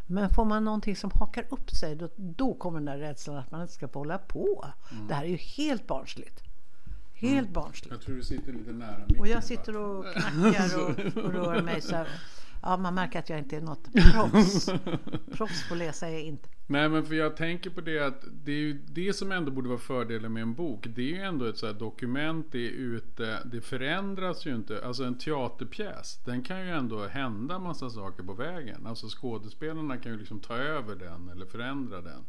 Men 0.07 0.31
får 0.31 0.45
man 0.45 0.65
någonting 0.65 0.97
som 0.97 1.11
hakar 1.15 1.47
upp 1.51 1.71
sig 1.71 1.97
då, 1.97 2.09
då 2.17 2.55
kommer 2.55 2.79
den 2.79 2.85
där 2.85 2.99
rädslan 2.99 3.37
att 3.37 3.51
man 3.51 3.63
inte 3.63 3.73
ska 3.73 3.89
få 3.89 3.99
hålla 3.99 4.19
på. 4.19 4.67
Det 5.09 5.15
här 5.15 5.25
är 5.25 5.29
ju 5.29 5.37
helt 5.37 5.87
barnsligt. 5.87 6.43
Helt 7.21 7.51
barnsligt. 7.51 7.91
Jag 7.91 8.01
tror 8.01 8.17
du 8.17 8.23
sitter 8.23 8.53
lite 8.53 8.73
nära 8.73 8.99
micken. 8.99 9.21
Och 9.21 9.29
jag 9.29 9.45
sitter 9.45 9.77
och 9.77 10.05
knackar 10.15 10.79
och, 10.79 10.91
och 11.25 11.33
rör 11.33 11.63
mig 11.63 11.81
så 11.81 11.97
här. 11.97 12.09
Ja, 12.63 12.77
man 12.77 12.95
märker 12.95 13.19
att 13.19 13.31
jag 13.31 13.39
inte 13.39 13.57
är 13.57 13.61
något 13.61 13.93
proffs. 14.13 14.71
Proffs 15.33 15.69
på 15.69 15.75
att 15.75 15.79
läsa 15.79 16.09
är 16.09 16.13
jag 16.13 16.23
inte. 16.23 16.49
Nej 16.67 16.89
men 16.89 17.05
för 17.05 17.15
jag 17.15 17.37
tänker 17.37 17.71
på 17.71 17.81
det 17.81 17.99
att 17.99 18.25
det 18.33 18.53
är 18.53 18.57
ju 18.57 18.73
det 18.73 19.13
som 19.13 19.33
ändå 19.33 19.51
borde 19.51 19.69
vara 19.69 19.79
fördelen 19.79 20.33
med 20.33 20.43
en 20.43 20.55
bok. 20.55 20.87
Det 20.89 21.03
är 21.03 21.17
ju 21.17 21.23
ändå 21.23 21.45
ett 21.45 21.59
så 21.59 21.67
här 21.67 21.75
dokument, 21.75 22.47
det 22.51 22.67
är 22.67 22.71
ute, 22.71 23.39
det 23.45 23.61
förändras 23.61 24.47
ju 24.47 24.55
inte. 24.55 24.85
Alltså 24.85 25.05
en 25.05 25.19
teaterpjäs, 25.19 26.21
den 26.25 26.43
kan 26.43 26.61
ju 26.61 26.71
ändå 26.71 27.07
hända 27.07 27.59
massa 27.59 27.91
saker 27.91 28.23
på 28.23 28.35
vägen. 28.35 28.87
Alltså 28.87 29.07
skådespelarna 29.09 29.97
kan 29.97 30.13
ju 30.13 30.19
liksom 30.19 30.41
ta 30.41 30.55
över 30.55 30.97
den 30.97 31.29
eller 31.29 31.47
förändra 31.47 32.01
den. 32.01 32.25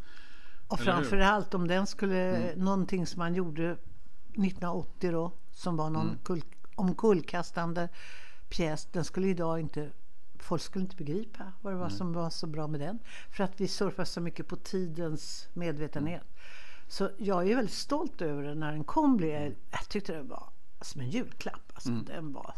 Och? 0.67 0.81
Mm. 0.81 0.93
framförallt 0.93 1.53
om 1.53 1.67
den 1.67 1.88
skulle, 1.88 2.53
någonting 2.55 3.07
som 3.07 3.19
man 3.19 3.36
gjorde 3.36 3.77
1980 4.33 5.11
då, 5.11 5.31
som 5.51 5.77
var 5.77 5.89
någon 5.89 6.07
Mm. 6.07 6.17
kull, 6.23 6.41
omkullkastande 6.75 7.89
pjäs, 8.50 8.85
den 8.91 9.03
skulle 9.05 9.27
idag 9.27 9.59
inte, 9.59 9.89
folk 10.39 10.61
skulle 10.61 10.83
inte 10.83 10.95
begripa 10.95 11.43
vad 11.61 11.73
det 11.73 11.77
Mm. 11.77 11.79
var 11.83 11.89
som 11.97 12.13
var 12.13 12.29
så 12.29 12.47
bra 12.47 12.67
med 12.67 12.79
den. 12.79 13.00
För 13.31 13.43
att 13.43 13.61
vi 13.61 13.67
surfar 13.67 14.05
så 14.05 14.21
mycket 14.21 14.47
på 14.47 14.55
tidens 14.55 15.47
medvetenhet. 15.53 16.21
Mm. 16.21 16.33
Så 16.88 17.09
jag 17.17 17.50
är 17.50 17.55
väldigt 17.55 17.73
stolt 17.75 18.21
över 18.21 18.43
den 18.43 18.59
när 18.59 18.71
den 18.71 18.83
kom. 18.83 19.17
Blev 19.17 19.29
jag, 19.29 19.55
jag 19.71 19.89
tyckte 19.89 20.13
den 20.13 20.27
var 20.27 20.50
som 20.81 21.01
en 21.01 21.09
julklapp. 21.09 21.71
Alltså, 21.73 21.89
Den 21.89 22.33
var 22.33 22.53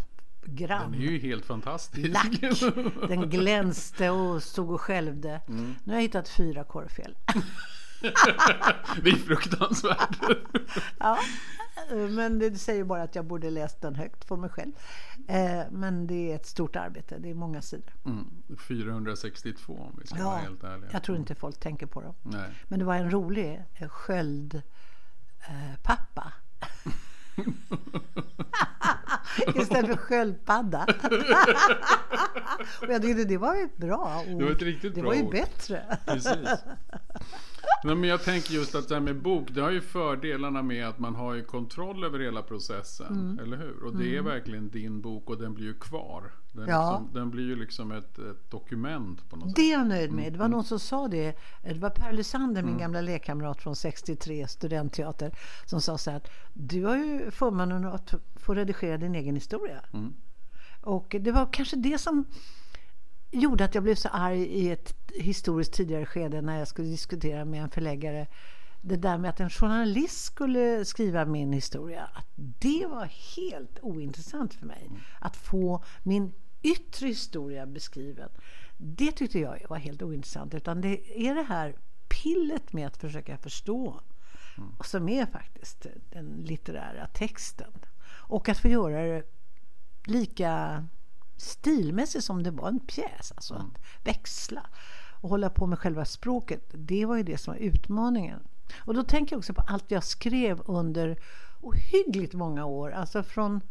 grann. 0.45 0.81
Mm. 0.81 0.91
Den 0.91 1.01
är 1.01 1.11
ju 1.11 1.19
helt 1.19 1.45
fantastisk. 1.45 2.07
Lack. 2.09 2.41
Den 3.07 3.29
glänste 3.29 4.09
och 4.09 4.43
stod 4.43 4.71
och 4.71 4.81
skälvde. 4.81 5.41
Mm. 5.47 5.75
Nu 5.83 5.93
har 5.93 5.97
jag 5.97 6.01
hittat 6.01 6.29
fyra 6.29 6.63
korrfel. 6.63 7.17
det 9.03 9.09
är 9.09 9.15
fruktansvärt. 9.25 10.17
Ja, 10.99 11.19
men 12.09 12.39
det 12.39 12.55
säger 12.57 12.83
bara 12.83 13.03
att 13.03 13.15
jag 13.15 13.25
borde 13.25 13.49
läst 13.49 13.81
den 13.81 13.95
högt 13.95 14.25
för 14.25 14.35
mig 14.35 14.49
själv. 14.49 14.71
Eh, 15.27 15.61
Men 15.71 16.07
det 16.07 16.31
är 16.31 16.35
ett 16.35 16.45
stort 16.45 16.75
arbete, 16.75 17.17
det 17.19 17.29
är 17.29 17.33
många 17.33 17.61
sidor. 17.61 17.93
Mm, 18.05 18.27
462 18.67 19.73
om 19.73 19.97
vi 20.01 20.07
ska 20.07 20.23
vara 20.23 20.35
Ja, 20.35 20.39
helt 20.41 20.63
ärliga. 20.63 20.89
jag 20.93 21.03
tror 21.03 21.17
inte 21.17 21.35
folk 21.35 21.59
tänker 21.59 21.85
på 21.85 22.01
dem. 22.01 22.13
Nej. 22.21 22.49
Men 22.67 22.79
det 22.79 22.85
var 22.85 22.95
en 22.95 23.11
rolig 23.11 23.61
eh, 23.75 23.89
sköldpappa. 23.89 24.63
Istället 29.55 29.87
för 29.89 29.97
sköldpadda. 29.97 30.85
och 32.81 32.87
jag 32.93 33.01
tyckte 33.01 33.23
det 33.23 33.37
var 33.37 33.55
ju 33.55 33.61
ett 33.63 33.77
bra 33.77 34.23
ord. 34.27 34.39
Det 34.39 34.45
var 34.45 34.51
ett 34.51 34.61
riktigt 34.61 34.95
det 34.95 35.01
bra 35.01 35.09
var 35.09 35.15
ju 35.15 35.23
ord. 35.23 35.31
bättre. 35.31 35.97
Precis. 36.05 36.49
Nej, 37.83 37.95
men 37.95 38.09
jag 38.09 38.23
tänker 38.23 38.53
just 38.53 38.75
att 38.75 38.87
det 38.89 38.95
här 38.95 39.01
med 39.01 39.21
bok, 39.21 39.47
det 39.51 39.61
har 39.61 39.71
ju 39.71 39.81
fördelarna 39.81 40.61
med 40.61 40.87
att 40.87 40.99
man 40.99 41.15
har 41.15 41.33
ju 41.33 41.43
kontroll 41.43 42.03
över 42.03 42.19
hela 42.19 42.41
processen. 42.41 43.13
Mm. 43.13 43.39
Eller 43.39 43.57
hur? 43.57 43.83
Och 43.83 43.95
det 43.95 44.03
mm. 44.03 44.17
är 44.17 44.31
verkligen 44.31 44.69
din 44.69 45.01
bok 45.01 45.29
och 45.29 45.37
den 45.37 45.53
blir 45.53 45.65
ju 45.65 45.73
kvar. 45.73 46.31
Den, 46.51 46.67
ja. 46.67 46.91
liksom, 46.91 47.19
den 47.19 47.31
blir 47.31 47.43
ju 47.43 47.55
liksom 47.55 47.91
ett, 47.91 48.19
ett, 48.19 48.51
dokument 48.51 49.29
på 49.29 49.35
något 49.35 49.47
sätt. 49.47 49.55
Det 49.55 49.61
är 49.61 49.71
jag 49.71 49.87
nöjd 49.87 50.11
med. 50.11 50.33
Det 50.33 50.39
var 50.39 50.45
mm. 50.45 50.55
någon 50.55 50.63
som 50.63 50.79
sa 50.79 51.07
det. 51.07 51.37
Det 51.63 51.73
var 51.73 51.89
Per 51.89 52.13
Lysander, 52.13 52.61
min 52.61 52.69
mm. 52.69 52.79
gamla 52.79 53.01
lekkamrat 53.01 53.61
från 53.61 53.75
63 53.75 54.47
studentteater, 54.47 55.31
som 55.65 55.81
sa 55.81 55.97
så 55.97 56.11
här 56.11 56.17
att 56.17 56.29
du 56.53 56.85
har 56.85 56.97
ju 56.97 57.31
förmånen 57.31 57.85
att 57.85 58.13
få 58.35 58.53
redigera 58.53 58.97
din 58.97 59.15
egen 59.15 59.35
historia. 59.35 59.81
Mm. 59.93 60.13
Och 60.81 61.15
det 61.19 61.31
var 61.31 61.53
kanske 61.53 61.75
det 61.75 61.97
som 61.97 62.25
gjorde 63.31 63.65
att 63.65 63.75
jag 63.75 63.83
blev 63.83 63.95
så 63.95 64.09
arg 64.09 64.41
i 64.41 64.71
ett 64.71 65.02
historiskt 65.13 65.73
tidigare 65.73 66.05
skede 66.05 66.41
när 66.41 66.59
jag 66.59 66.67
skulle 66.67 66.87
diskutera 66.87 67.45
med 67.45 67.63
en 67.63 67.69
förläggare 67.69 68.27
det 68.85 68.95
där 68.95 69.17
med 69.17 69.29
att 69.29 69.39
en 69.39 69.49
journalist 69.49 70.23
skulle 70.23 70.85
skriva 70.85 71.25
min 71.25 71.53
historia, 71.53 72.03
att 72.13 72.27
det 72.35 72.85
var 72.89 73.05
helt 73.37 73.79
ointressant 73.81 74.53
för 74.53 74.65
mig. 74.65 74.89
Att 75.19 75.35
få 75.35 75.83
min 76.03 76.33
yttre 76.61 77.07
historia 77.07 77.65
beskriven, 77.65 78.29
det 78.77 79.11
tyckte 79.11 79.39
jag 79.39 79.65
var 79.69 79.77
helt 79.77 80.01
ointressant. 80.01 80.53
Utan 80.53 80.81
det 80.81 81.27
är 81.27 81.35
det 81.35 81.43
här 81.43 81.75
pillet 82.07 82.73
med 82.73 82.87
att 82.87 82.97
försöka 82.97 83.37
förstå 83.37 84.01
mm. 84.57 84.69
som 84.83 85.09
är 85.09 85.25
faktiskt 85.25 85.87
den 86.09 86.25
litterära 86.25 87.07
texten. 87.07 87.71
Och 88.05 88.49
att 88.49 88.57
få 88.57 88.67
göra 88.67 89.01
det 89.01 89.23
lika 90.05 90.85
stilmässigt 91.37 92.23
som 92.23 92.43
det 92.43 92.51
var 92.51 92.67
en 92.67 92.79
pjäs. 92.79 93.31
Alltså 93.35 93.53
mm. 93.53 93.67
att 93.67 94.07
växla 94.07 94.69
och 95.23 95.29
hålla 95.29 95.49
på 95.49 95.67
med 95.67 95.79
själva 95.79 96.05
språket. 96.05 96.61
Det 96.71 97.05
var 97.05 97.17
ju 97.17 97.23
det 97.23 97.37
som 97.37 97.53
var 97.53 97.61
utmaningen. 97.61 98.39
Och 98.77 98.93
då 98.93 99.03
tänker 99.03 99.33
jag 99.33 99.39
också 99.39 99.53
på 99.53 99.61
allt 99.67 99.91
jag 99.91 100.03
skrev 100.03 100.61
under 100.65 101.17
ohyggligt 101.61 102.33
många 102.33 102.65
år. 102.65 102.91
Alltså 102.91 103.23
från 103.23 103.61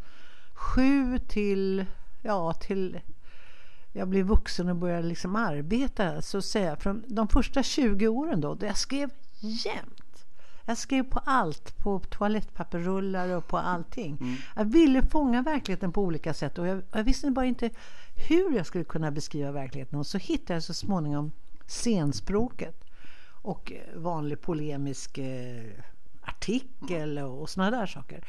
sju 0.55 1.19
till, 1.19 1.87
ja, 2.23 2.53
till 2.53 3.01
jag 3.93 4.09
blev 4.09 4.27
vuxen 4.27 4.69
och 4.69 4.77
började 4.77 5.09
liksom 5.09 5.37
arbeta. 5.37 6.23
Så 6.23 6.39
att 6.39 6.45
säga, 6.45 6.77
från 6.77 7.05
de 7.07 7.29
första 7.29 7.63
20 7.63 8.09
åren 8.09 8.41
då, 8.41 8.55
då 8.55 8.67
jag 8.67 8.77
skrev 8.77 9.11
jämt. 9.41 10.27
Jag 10.65 10.79
skrev 10.79 11.03
på 11.03 11.21
allt, 11.25 11.79
på 11.79 11.99
toalettpapperrullar 11.99 13.29
och 13.29 13.49
på 13.49 13.59
allting. 13.59 14.17
Mm. 14.21 14.35
Jag 14.57 14.65
ville 14.65 15.03
fånga 15.03 15.43
verkligheten 15.43 15.93
på 15.93 16.03
olika 16.03 16.35
sätt 16.35 16.59
och 16.59 16.67
jag, 16.67 16.83
jag, 16.93 17.05
visste 17.05 17.31
bara 17.31 17.47
inte 17.47 17.71
hur 18.29 18.57
jag 18.57 18.67
skulle 18.67 18.85
kunna 18.85 19.11
beskriva 19.11 19.53
verkligheten. 19.53 19.99
Och 19.99 20.07
så 20.07 20.19
hittade 20.19 20.55
jag 20.55 20.63
så 20.63 20.75
småningom 20.75 21.33
scenspråket 21.67 22.85
och 23.43 23.73
vanlig 23.95 24.41
polemisk 24.41 25.19
eh, 25.19 25.65
artikel 26.21 27.19
och, 27.19 27.51
sådana 27.51 27.79
där 27.79 27.87
saker. 27.87 28.25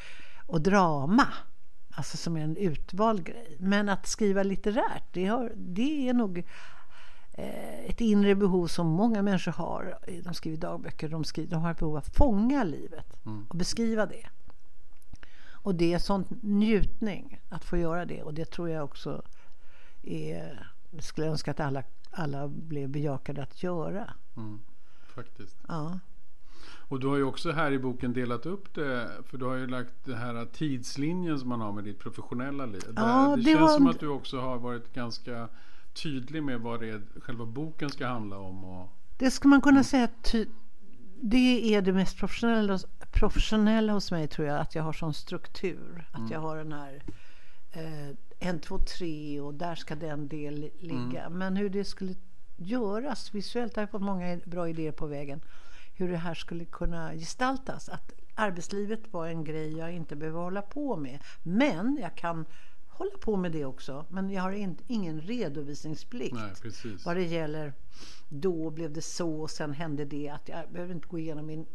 Och 0.46 0.60
drama, 0.60 1.26
alltså 1.90 2.16
som 2.16 2.36
är 2.36 2.40
en 2.40 2.56
utvald 2.56 3.24
grej. 3.24 3.56
Men 3.58 3.88
att 3.88 4.06
skriva 4.06 4.42
litterärt, 4.42 5.04
det, 5.12 5.26
har, 5.26 5.52
det 5.56 6.08
är 6.08 6.14
nog 6.14 6.38
eh, 7.32 7.84
ett 7.84 8.00
inre 8.00 8.34
behov 8.34 8.66
som 8.66 8.86
många 8.86 9.22
människor 9.22 9.52
har. 9.52 9.98
De 10.24 10.34
skriver 10.34 10.56
dagböcker, 10.56 11.08
de, 11.08 11.24
skriver, 11.24 11.50
de 11.50 11.62
har 11.62 11.70
ett 11.70 11.78
behov 11.78 11.92
av 11.92 11.98
att 11.98 12.16
fånga 12.16 12.64
livet 12.64 13.26
mm. 13.26 13.46
och 13.48 13.56
beskriva 13.56 14.06
det. 14.06 14.26
Och 15.64 15.74
det 15.74 15.92
är 15.92 15.98
sån 15.98 16.24
njutning 16.42 17.40
att 17.48 17.64
få 17.64 17.76
göra 17.76 18.04
det 18.04 18.22
och 18.22 18.34
det 18.34 18.44
tror 18.44 18.70
jag 18.70 18.84
också 18.84 19.22
är, 20.02 20.70
jag 20.90 21.04
skulle 21.04 21.26
önska 21.26 21.50
att 21.50 21.60
alla, 21.60 21.82
alla 22.14 22.48
blev 22.48 22.88
bejakade 22.88 23.42
att 23.42 23.62
göra. 23.62 24.10
Mm 24.36 24.60
faktiskt. 25.14 25.56
Ja. 25.68 25.98
Och 26.88 27.00
du 27.00 27.06
har 27.06 27.16
ju 27.16 27.24
också 27.24 27.52
här 27.52 27.72
i 27.72 27.78
boken 27.78 28.12
delat 28.12 28.46
upp 28.46 28.74
det, 28.74 29.10
för 29.26 29.38
du 29.38 29.44
har 29.44 29.54
ju 29.54 29.66
lagt 29.66 29.92
den 30.04 30.18
här 30.18 30.46
tidslinjen 30.52 31.38
som 31.38 31.48
man 31.48 31.60
har 31.60 31.72
med 31.72 31.84
ditt 31.84 31.98
professionella 31.98 32.66
liv. 32.66 32.82
Ja, 32.96 33.34
det, 33.36 33.42
det 33.42 33.50
känns 33.50 33.60
var... 33.60 33.68
som 33.68 33.86
att 33.86 34.00
du 34.00 34.08
också 34.08 34.40
har 34.40 34.58
varit 34.58 34.92
ganska 34.92 35.48
tydlig 35.92 36.42
med 36.42 36.60
vad 36.60 36.80
det 36.80 36.88
är 36.88 37.02
själva 37.20 37.46
boken 37.46 37.90
ska 37.90 38.06
handla 38.06 38.38
om. 38.38 38.64
Och... 38.64 38.88
Det 39.18 39.30
ska 39.30 39.48
man 39.48 39.60
kunna 39.60 39.84
säga 39.84 40.08
ty- 40.22 40.48
det 41.20 41.74
är 41.74 41.82
det 41.82 41.92
mest 41.92 42.18
professionella, 42.18 42.78
professionella 43.12 43.92
hos 43.92 44.10
mig 44.10 44.28
tror 44.28 44.48
jag, 44.48 44.60
att 44.60 44.74
jag 44.74 44.82
har 44.82 44.92
sån 44.92 45.14
struktur. 45.14 46.08
Att 46.12 46.18
mm. 46.18 46.32
jag 46.32 46.40
har 46.40 46.56
den 46.56 46.72
här 46.72 47.02
eh, 47.72 48.16
en, 48.44 48.60
två, 48.60 48.78
tre 48.78 49.40
och 49.40 49.54
där 49.54 49.74
ska 49.74 49.94
den 49.94 50.28
del 50.28 50.70
ligga. 50.78 51.24
Mm. 51.24 51.38
Men 51.38 51.56
hur 51.56 51.70
det 51.70 51.84
skulle 51.84 52.14
göras 52.56 53.34
visuellt. 53.34 53.76
Jag 53.76 53.82
har 53.82 53.86
fått 53.86 54.02
många 54.02 54.40
bra 54.44 54.68
idéer 54.68 54.92
på 54.92 55.06
vägen. 55.06 55.40
Hur 55.94 56.08
det 56.08 56.16
här 56.16 56.34
skulle 56.34 56.64
kunna 56.64 57.12
gestaltas. 57.12 57.88
Att 57.88 58.12
arbetslivet 58.34 59.12
var 59.12 59.26
en 59.26 59.44
grej 59.44 59.76
jag 59.76 59.92
inte 59.92 60.16
behöver 60.16 60.40
hålla 60.40 60.62
på 60.62 60.96
med. 60.96 61.18
Men 61.42 61.98
jag 62.00 62.16
kan 62.16 62.46
hålla 62.88 63.18
på 63.20 63.36
med 63.36 63.52
det 63.52 63.64
också. 63.64 64.06
Men 64.08 64.30
jag 64.30 64.42
har 64.42 64.52
in, 64.52 64.78
ingen 64.86 65.20
redovisningsplikt. 65.20 66.34
Nej, 66.34 66.96
vad 67.04 67.16
det 67.16 67.24
gäller 67.24 67.72
då 68.28 68.70
blev 68.70 68.92
det 68.92 69.02
så 69.02 69.40
och 69.40 69.50
sen 69.50 69.72
hände 69.72 70.04
det. 70.04 70.28
Att 70.28 70.48
jag 70.48 70.72
behöver 70.72 70.94
inte 70.94 71.08
gå 71.08 71.18
igenom 71.18 71.46
min 71.46 71.66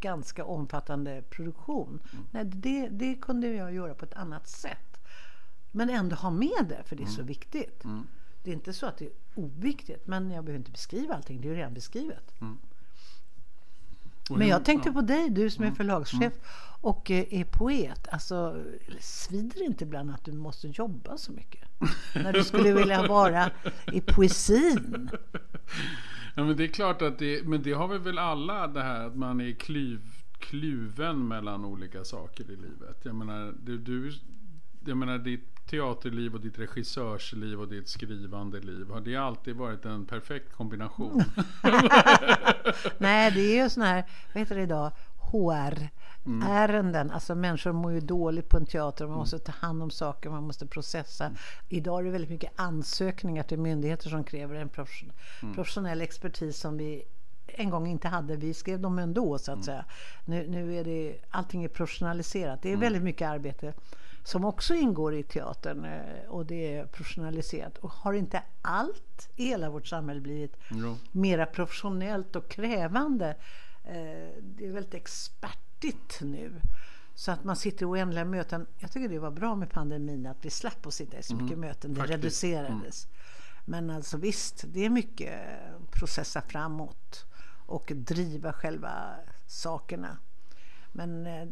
ganska 0.00 0.44
omfattande 0.44 1.22
produktion. 1.30 2.00
Mm. 2.12 2.24
Nej, 2.30 2.44
det, 2.44 2.88
det 2.88 3.14
kunde 3.14 3.48
jag 3.48 3.74
göra 3.74 3.94
på 3.94 4.04
ett 4.04 4.14
annat 4.14 4.48
sätt. 4.48 4.91
Men 5.72 5.90
ändå 5.90 6.16
ha 6.16 6.30
med 6.30 6.66
det, 6.68 6.82
för 6.84 6.96
det 6.96 7.02
är 7.02 7.06
mm. 7.06 7.16
så 7.16 7.22
viktigt. 7.22 7.84
Mm. 7.84 8.06
Det 8.42 8.50
är 8.50 8.54
inte 8.54 8.72
så 8.72 8.86
att 8.86 8.98
det 8.98 9.04
är 9.04 9.12
oviktigt, 9.34 10.06
men 10.06 10.30
jag 10.30 10.44
behöver 10.44 10.58
inte 10.58 10.70
beskriva 10.70 11.14
allting. 11.14 11.40
Det 11.40 11.48
är 11.48 11.50
ju 11.50 11.56
redan 11.56 11.74
beskrivet. 11.74 12.40
Mm. 12.40 12.58
Men 14.30 14.48
jag 14.48 14.64
tänkte 14.64 14.92
på 14.92 15.00
dig, 15.00 15.30
du 15.30 15.50
som 15.50 15.64
är 15.64 15.68
mm. 15.68 15.76
förlagschef 15.76 16.20
mm. 16.20 16.32
och 16.80 17.10
eh, 17.10 17.24
är 17.30 17.44
poet. 17.44 18.08
Alltså, 18.12 18.64
svider 19.00 19.64
inte 19.64 19.84
ibland 19.84 20.10
att 20.10 20.24
du 20.24 20.32
måste 20.32 20.68
jobba 20.68 21.18
så 21.18 21.32
mycket? 21.32 21.68
När 22.14 22.32
du 22.32 22.44
skulle 22.44 22.72
vilja 22.72 23.06
vara 23.06 23.50
i 23.92 24.00
poesin? 24.00 25.10
Ja, 26.34 26.44
men 26.44 26.56
det 26.56 26.64
är 26.64 26.68
klart 26.68 27.02
att 27.02 27.18
det, 27.18 27.46
men 27.46 27.62
det 27.62 27.72
har 27.72 27.88
vi 27.88 27.98
väl 27.98 28.18
alla 28.18 28.66
det 28.66 28.82
här 28.82 29.06
att 29.06 29.16
man 29.16 29.40
är 29.40 29.52
klyv, 29.52 30.00
kluven 30.38 31.28
mellan 31.28 31.64
olika 31.64 32.04
saker 32.04 32.44
i 32.44 32.56
livet. 32.56 33.00
Jag 33.02 33.14
menar, 33.14 33.54
du, 33.62 33.78
du, 33.78 34.12
jag 34.84 34.96
menar 34.96 35.18
ditt 35.18 35.51
teaterliv 35.66 36.34
och 36.34 36.40
ditt 36.40 36.58
regissörsliv 36.58 37.60
och 37.60 37.68
ditt 37.68 37.88
skrivande 37.88 38.60
liv? 38.60 38.90
Har 38.90 39.00
det 39.00 39.16
alltid 39.16 39.56
varit 39.56 39.84
en 39.84 40.06
perfekt 40.06 40.52
kombination? 40.52 41.24
Nej, 42.98 43.30
det 43.30 43.40
är 43.40 43.62
ju 43.62 43.70
sån 43.70 43.82
här, 43.82 44.04
vad 44.32 44.40
heter 44.40 44.56
det 44.56 44.62
idag, 44.62 44.92
HR. 45.32 45.88
Mm. 46.26 46.48
Ärenden, 46.48 47.10
alltså 47.10 47.34
människor 47.34 47.72
mår 47.72 47.92
ju 47.92 48.00
dåligt 48.00 48.48
på 48.48 48.56
en 48.56 48.66
teater, 48.66 49.06
man 49.06 49.18
måste 49.18 49.38
ta 49.38 49.52
hand 49.52 49.82
om 49.82 49.90
saker, 49.90 50.30
man 50.30 50.42
måste 50.42 50.66
processa. 50.66 51.24
Mm. 51.24 51.36
Idag 51.68 52.00
är 52.00 52.04
det 52.04 52.10
väldigt 52.10 52.30
mycket 52.30 52.52
ansökningar 52.56 53.42
till 53.42 53.58
myndigheter 53.58 54.08
som 54.10 54.24
kräver 54.24 54.54
en 54.54 54.68
professionell, 54.68 55.14
mm. 55.42 55.54
professionell 55.54 56.00
expertis 56.00 56.56
som 56.56 56.76
vi 56.76 57.02
en 57.46 57.70
gång 57.70 57.86
inte 57.86 58.08
hade. 58.08 58.36
Vi 58.36 58.54
skrev 58.54 58.80
dem 58.80 58.98
ändå 58.98 59.38
så 59.38 59.52
att 59.52 59.56
mm. 59.56 59.64
säga. 59.64 59.84
Nu, 60.24 60.46
nu 60.48 60.74
är 60.76 60.84
det, 60.84 61.16
allting 61.30 61.64
är 61.64 61.68
professionaliserat. 61.68 62.62
Det 62.62 62.68
är 62.68 62.72
mm. 62.72 62.80
väldigt 62.80 63.02
mycket 63.02 63.28
arbete 63.28 63.74
som 64.24 64.44
också 64.44 64.74
ingår 64.74 65.14
i 65.14 65.22
teatern 65.22 65.84
eh, 65.84 66.28
och 66.28 66.46
det 66.46 66.76
är 66.76 66.86
professionaliserat. 66.86 67.78
Och 67.78 67.90
har 67.90 68.12
inte 68.12 68.42
allt 68.62 69.30
i 69.36 69.44
hela 69.44 69.70
vårt 69.70 69.86
samhälle 69.86 70.20
blivit 70.20 70.56
ja. 70.70 70.96
mera 71.12 71.46
professionellt 71.46 72.36
och 72.36 72.48
krävande? 72.48 73.36
Eh, 73.84 74.42
det 74.42 74.66
är 74.66 74.72
väldigt 74.72 74.94
expertigt 74.94 76.18
nu. 76.20 76.60
Så 77.14 77.32
att 77.32 77.44
man 77.44 77.56
sitter 77.56 77.82
i 77.82 77.88
oändliga 77.88 78.24
möten. 78.24 78.66
Jag 78.78 78.92
tycker 78.92 79.08
det 79.08 79.18
var 79.18 79.30
bra 79.30 79.54
med 79.54 79.70
pandemin 79.70 80.26
att 80.26 80.44
vi 80.44 80.50
slapp 80.50 80.86
att 80.86 80.94
sitta 80.94 81.18
i 81.18 81.22
så 81.22 81.34
mycket 81.34 81.56
mm. 81.56 81.60
möten. 81.60 81.94
Det 81.94 82.00
Faktiskt. 82.00 82.18
reducerades. 82.18 83.06
Mm. 83.06 83.16
Men 83.64 83.90
alltså 83.90 84.16
visst, 84.16 84.64
det 84.66 84.84
är 84.84 84.90
mycket 84.90 85.40
processa 85.90 86.42
framåt 86.42 87.24
och 87.66 87.92
driva 87.94 88.52
själva 88.52 88.92
sakerna. 89.46 90.18
Men 90.92 91.26
eh, 91.26 91.48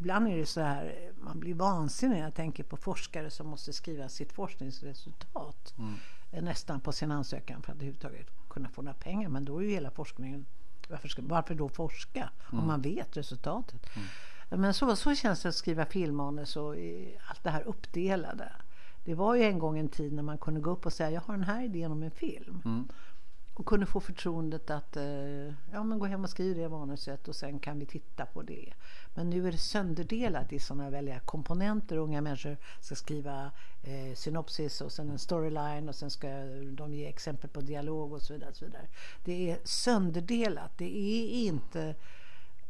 ibland 0.00 0.28
är 0.28 0.36
det 0.36 0.46
så 0.46 0.60
här, 0.60 1.10
man 1.20 1.40
blir 1.40 1.54
vansinnig 1.54 2.16
när 2.16 2.24
jag 2.24 2.34
tänker 2.34 2.64
på 2.64 2.76
forskare 2.76 3.30
som 3.30 3.46
måste 3.46 3.72
skriva 3.72 4.08
sitt 4.08 4.32
forskningsresultat 4.32 5.74
mm. 5.78 5.94
Eh, 6.32 6.42
nästan 6.42 6.80
på 6.80 6.92
sin 6.92 7.10
ansökan 7.10 7.62
för 7.62 7.72
att 7.72 7.76
överhuvudtaget 7.76 8.26
kunna 8.48 8.68
få 8.68 8.82
några 8.82 8.94
pengar. 8.94 9.28
Men 9.28 9.44
då 9.44 9.58
är 9.58 9.62
ju 9.62 9.70
hela 9.70 9.90
forskningen, 9.90 10.46
varför, 10.88 11.08
ska, 11.08 11.22
varför 11.24 11.54
då 11.54 11.68
forska 11.68 12.30
mm. 12.50 12.60
om 12.60 12.66
man 12.66 12.82
vet 12.82 13.16
resultatet? 13.16 13.86
Mm. 13.96 14.60
Men 14.62 14.74
så, 14.74 14.96
så 14.96 15.14
känns 15.14 15.42
det 15.42 15.48
att 15.48 15.54
skriva 15.54 15.86
filmmanus 15.86 16.56
och 16.56 16.74
allt 17.28 17.42
det 17.42 17.50
här 17.50 17.62
uppdelade. 17.62 18.52
Det 19.04 19.14
var 19.14 19.34
ju 19.34 19.42
en 19.42 19.58
gång 19.58 19.78
en 19.78 19.88
tid 19.88 20.12
när 20.12 20.22
man 20.22 20.38
kunde 20.38 20.60
gå 20.60 20.70
upp 20.70 20.86
och 20.86 20.92
säga 20.92 21.10
jag 21.10 21.20
har 21.20 21.34
den 21.34 21.44
här 21.44 21.64
idén 21.64 21.92
om 21.92 22.02
en 22.02 22.10
film. 22.10 22.88
Och 23.60 23.66
kunde 23.66 23.86
få 23.86 24.00
förtroendet 24.00 24.70
att 24.70 24.96
eh, 24.96 25.04
ja, 25.72 25.84
men 25.84 25.98
gå 25.98 26.06
hem 26.06 26.24
och 26.24 26.30
skriva 26.30 26.62
det 26.62 26.68
manuset 26.68 27.28
och 27.28 27.36
sen 27.36 27.58
kan 27.58 27.78
vi 27.78 27.86
titta 27.86 28.26
på 28.26 28.42
det. 28.42 28.72
Men 29.14 29.30
nu 29.30 29.48
är 29.48 29.52
det 29.52 29.58
sönderdelat 29.58 30.52
i 30.52 30.58
sådana 30.58 30.90
välja 30.90 31.20
komponenter. 31.20 31.96
Unga 31.96 32.20
människor 32.20 32.56
ska 32.80 32.94
skriva 32.94 33.50
eh, 33.82 34.14
synopsis 34.14 34.80
och 34.80 34.92
sen 34.92 35.10
en 35.10 35.18
storyline 35.18 35.88
och 35.88 35.94
sen 35.94 36.10
ska 36.10 36.28
de 36.72 36.94
ge 36.94 37.06
exempel 37.06 37.50
på 37.50 37.60
dialog 37.60 38.12
och 38.12 38.22
så 38.22 38.32
vidare. 38.32 38.50
Och 38.50 38.56
så 38.56 38.64
vidare. 38.64 38.86
Det 39.24 39.50
är 39.50 39.58
sönderdelat. 39.64 40.78
Det 40.78 40.98
är 40.98 41.28
inte 41.28 41.94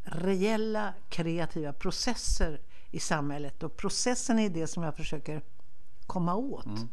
reella 0.02 0.94
kreativa 1.08 1.72
processer 1.72 2.60
i 2.90 3.00
samhället 3.00 3.62
och 3.62 3.76
processen 3.76 4.38
är 4.38 4.50
det 4.50 4.66
som 4.66 4.82
jag 4.82 4.96
försöker 4.96 5.42
komma 6.06 6.34
åt. 6.34 6.66
Mm 6.66 6.88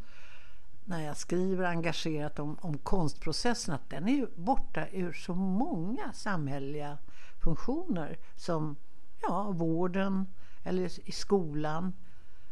när 0.88 1.06
jag 1.06 1.18
skriver 1.18 1.66
engagerat 1.66 2.40
om, 2.40 2.58
om 2.62 2.78
konstprocessen 2.78 3.76
att 3.76 3.90
den 3.90 4.08
är 4.08 4.14
ju 4.14 4.28
borta 4.36 4.88
ur 4.92 5.14
så 5.14 5.36
många 5.36 6.14
samhälleliga 6.14 6.98
funktioner 7.44 8.18
som 8.36 8.76
ja, 9.22 9.52
vården 9.52 10.26
eller 10.64 11.10
i 11.10 11.12
skolan. 11.12 11.94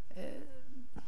Eh, 0.09 0.23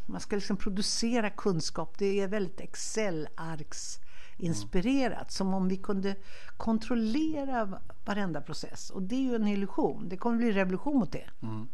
man 0.05 0.21
ska 0.21 0.35
liksom 0.35 0.57
producera 0.57 1.29
kunskap. 1.29 1.97
Det 1.97 2.19
är 2.19 2.27
väldigt 2.27 2.59
Excel-arks 2.59 3.99
inspirerat. 4.37 5.17
Mm. 5.17 5.29
Som 5.29 5.53
om 5.53 5.67
vi 5.67 5.77
kunde 5.77 6.15
kontrollera 6.57 7.79
varenda 8.05 8.41
process. 8.41 8.89
Och 8.89 9.01
det 9.01 9.15
är 9.15 9.21
ju 9.21 9.35
en 9.35 9.47
illusion. 9.47 10.09
Det 10.09 10.17
kommer 10.17 10.37
bli 10.37 10.51
revolution 10.51 10.99
mot 10.99 11.11
det. 11.11 11.29
Mm. 11.41 11.67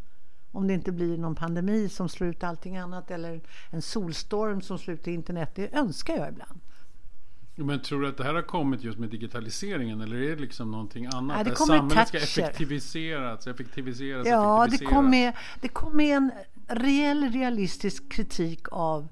Om 0.54 0.66
det 0.66 0.74
inte 0.74 0.92
blir 0.92 1.18
någon 1.18 1.34
pandemi 1.34 1.88
som 1.88 2.08
slår 2.08 2.28
ut 2.28 2.44
allting 2.44 2.76
annat 2.76 3.10
eller 3.10 3.40
en 3.70 3.82
solstorm 3.82 4.60
som 4.60 4.78
slår 4.78 4.94
ut 4.94 5.06
internet. 5.06 5.50
Det 5.54 5.74
önskar 5.74 6.16
jag 6.16 6.28
ibland. 6.28 6.60
Men 7.56 7.80
tror 7.82 8.00
du 8.02 8.08
att 8.08 8.16
det 8.16 8.24
här 8.24 8.34
har 8.34 8.42
kommit 8.42 8.84
just 8.84 8.98
med 8.98 9.08
digitaliseringen 9.10 10.00
eller 10.00 10.16
är 10.16 10.36
det 10.36 10.42
liksom 10.42 10.70
någonting 10.70 11.06
annat? 11.06 11.38
Ja, 11.38 11.44
det 11.44 11.50
kommer 11.50 11.78
samhället 11.78 12.08
toucher. 12.12 12.26
ska 12.26 12.40
effektiviseras, 12.42 13.46
effektiviseras, 13.46 14.26
Ja, 14.26 14.66
effektiviseras. 14.66 14.90
det 14.90 14.94
kom, 14.96 15.10
med, 15.10 15.32
det 15.60 15.68
kom 15.68 15.96
med 15.96 16.16
en 16.16 16.30
reell 16.68 17.32
realistisk 17.32 18.12
kritik 18.12 18.66
av 18.70 19.08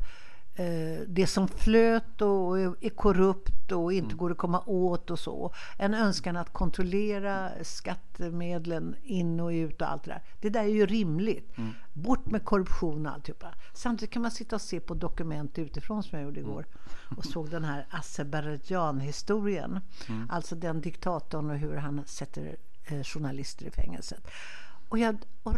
det 1.07 1.27
som 1.27 1.49
flöt 1.49 2.23
och 2.23 2.61
är 2.61 2.89
korrupt 2.89 3.73
och 3.73 3.93
inte 3.93 4.07
mm. 4.07 4.17
går 4.17 4.31
att 4.31 4.39
komma 4.39 4.63
åt 4.67 5.11
och 5.11 5.19
så. 5.19 5.55
En 5.79 5.95
önskan 5.95 6.37
att 6.37 6.53
kontrollera 6.53 7.51
skattemedlen 7.63 8.97
in 9.03 9.41
och 9.41 9.49
ut 9.49 9.83
och 9.83 9.91
allt 9.91 10.05
det 10.05 10.11
där. 10.11 10.23
Det 10.41 10.51
där 10.51 10.61
är 10.61 10.67
ju 10.67 10.87
rimligt. 10.87 11.59
Mm. 11.59 11.71
Bort 11.93 12.27
med 12.27 12.45
korruption 12.45 13.07
och 13.07 13.13
alltihopa. 13.13 13.55
Samtidigt 13.75 14.13
kan 14.13 14.23
man 14.23 14.31
sitta 14.31 14.57
och 14.57 14.63
se 14.63 14.81
på 14.81 14.95
dokument 14.95 15.59
utifrån 15.59 16.03
som 16.03 16.19
jag 16.19 16.27
gjorde 16.27 16.41
igår 16.41 16.67
mm. 16.67 17.19
och 17.19 17.25
såg 17.25 17.51
den 17.51 17.65
här 17.65 17.87
Azerbajdzjan-historien. 17.91 19.81
Mm. 20.09 20.31
Alltså 20.31 20.55
den 20.55 20.81
diktatorn 20.81 21.51
och 21.51 21.59
hur 21.59 21.77
han 21.77 22.03
sätter 22.07 22.57
eh, 22.85 23.03
journalister 23.03 23.67
i 23.67 23.71
fängelset. 23.71 24.29
Och 24.89 24.99
jag... 24.99 25.17
Och, 25.43 25.55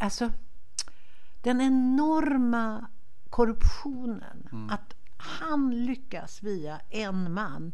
alltså, 0.00 0.30
den 1.42 1.60
enorma 1.60 2.86
korruptionen. 3.34 4.48
Mm. 4.52 4.70
Att 4.70 4.94
han 5.16 5.84
lyckas 5.84 6.42
via 6.42 6.80
en 6.90 7.32
man 7.32 7.72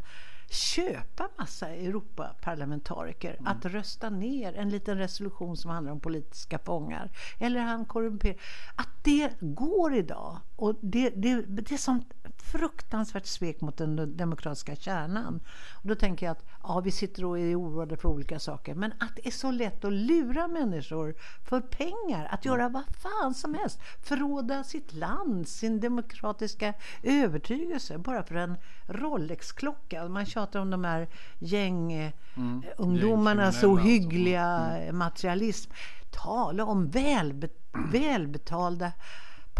köpa 0.49 1.29
massa 1.37 1.69
Europaparlamentariker 1.69 3.33
mm. 3.33 3.47
att 3.47 3.65
rösta 3.65 4.09
ner 4.09 4.53
en 4.53 4.69
liten 4.69 4.97
resolution 4.97 5.57
som 5.57 5.71
handlar 5.71 5.91
om 5.91 5.99
politiska 5.99 6.59
fångar. 6.59 7.11
Eller 7.39 7.59
han 7.59 7.85
korrumperar. 7.85 8.35
Att 8.75 8.89
det 9.03 9.33
går 9.39 9.95
idag. 9.95 10.37
Och 10.55 10.75
det, 10.81 11.09
det, 11.09 11.41
det 11.41 11.71
är 11.71 11.77
sånt 11.77 12.13
fruktansvärt 12.41 13.25
svek 13.25 13.61
mot 13.61 13.77
den 13.77 14.17
demokratiska 14.17 14.75
kärnan. 14.75 15.39
Och 15.71 15.87
då 15.87 15.95
tänker 15.95 16.25
jag 16.25 16.31
att 16.31 16.45
ja, 16.63 16.79
vi 16.79 16.91
sitter 16.91 17.25
och 17.25 17.39
är 17.39 17.59
oroade 17.59 17.97
för 17.97 18.09
olika 18.09 18.39
saker. 18.39 18.75
Men 18.75 18.93
att 18.99 19.15
det 19.15 19.27
är 19.27 19.31
så 19.31 19.51
lätt 19.51 19.85
att 19.85 19.93
lura 19.93 20.47
människor 20.47 21.15
för 21.43 21.61
pengar. 21.61 22.27
Att 22.31 22.45
göra 22.45 22.69
vad 22.69 22.83
fan 23.01 23.33
som 23.33 23.53
helst. 23.53 23.79
Förråda 24.03 24.63
sitt 24.63 24.93
land, 24.93 25.47
sin 25.47 25.79
demokratiska 25.79 26.73
övertygelse. 27.03 27.97
Bara 27.97 28.23
för 28.23 28.35
en 28.35 28.57
Rolex-klocka. 28.87 30.09
Man 30.09 30.25
tjatar 30.25 30.59
om 30.59 30.69
de 30.69 30.83
här 30.83 31.07
gängungdomarnas 31.39 33.63
mm. 33.63 33.75
ohyggliga 33.75 34.45
mm. 34.45 34.97
materialism. 34.97 35.71
Tala 36.11 36.65
om 36.65 36.89
välbe 36.89 37.49
välbetalda 37.91 38.91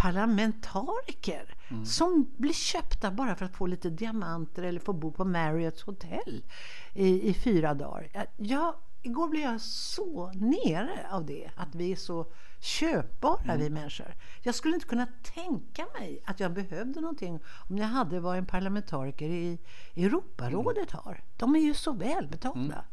parlamentariker 0.02 1.56
mm. 1.70 1.86
som 1.86 2.32
blir 2.38 2.54
köpta 2.54 3.12
bara 3.12 3.36
för 3.36 3.46
att 3.46 3.56
få 3.56 3.68
lite 3.68 3.90
diamanter 3.90 4.64
eller 4.64 4.80
få 4.80 4.94
bo 4.94 5.12
på 5.12 5.26
Marriotts 5.26 5.84
hotell 5.84 6.46
i, 6.94 7.30
i 7.30 7.34
fyra 7.34 7.74
dagar. 7.74 8.28
Jag, 8.38 8.76
igår 9.02 9.28
blev 9.28 9.44
jag 9.44 9.62
så 9.62 10.32
nere 10.34 11.08
av 11.12 11.26
det, 11.26 11.50
att 11.56 11.76
vi 11.76 11.92
är 11.92 11.96
så 11.96 12.26
köpbara 12.60 13.44
mm. 13.44 13.60
vi 13.60 13.70
människor. 13.70 14.16
Jag 14.42 14.56
skulle 14.56 14.76
inte 14.76 14.88
kunna 14.88 15.08
tänka 15.22 15.86
mig 16.00 16.24
att 16.26 16.40
jag 16.40 16.54
behövde 16.54 17.02
någonting 17.02 17.40
om 17.70 17.78
jag 17.78 17.88
hade 17.88 18.20
vad 18.20 18.38
en 18.38 18.46
parlamentariker 18.46 19.30
i 19.30 19.60
Europarådet 19.96 20.94
mm. 20.94 21.04
har. 21.04 21.24
De 21.38 21.56
är 21.56 21.60
ju 21.60 21.74
så 21.74 21.92
välbetalda. 21.92 22.60
Mm. 22.60 22.86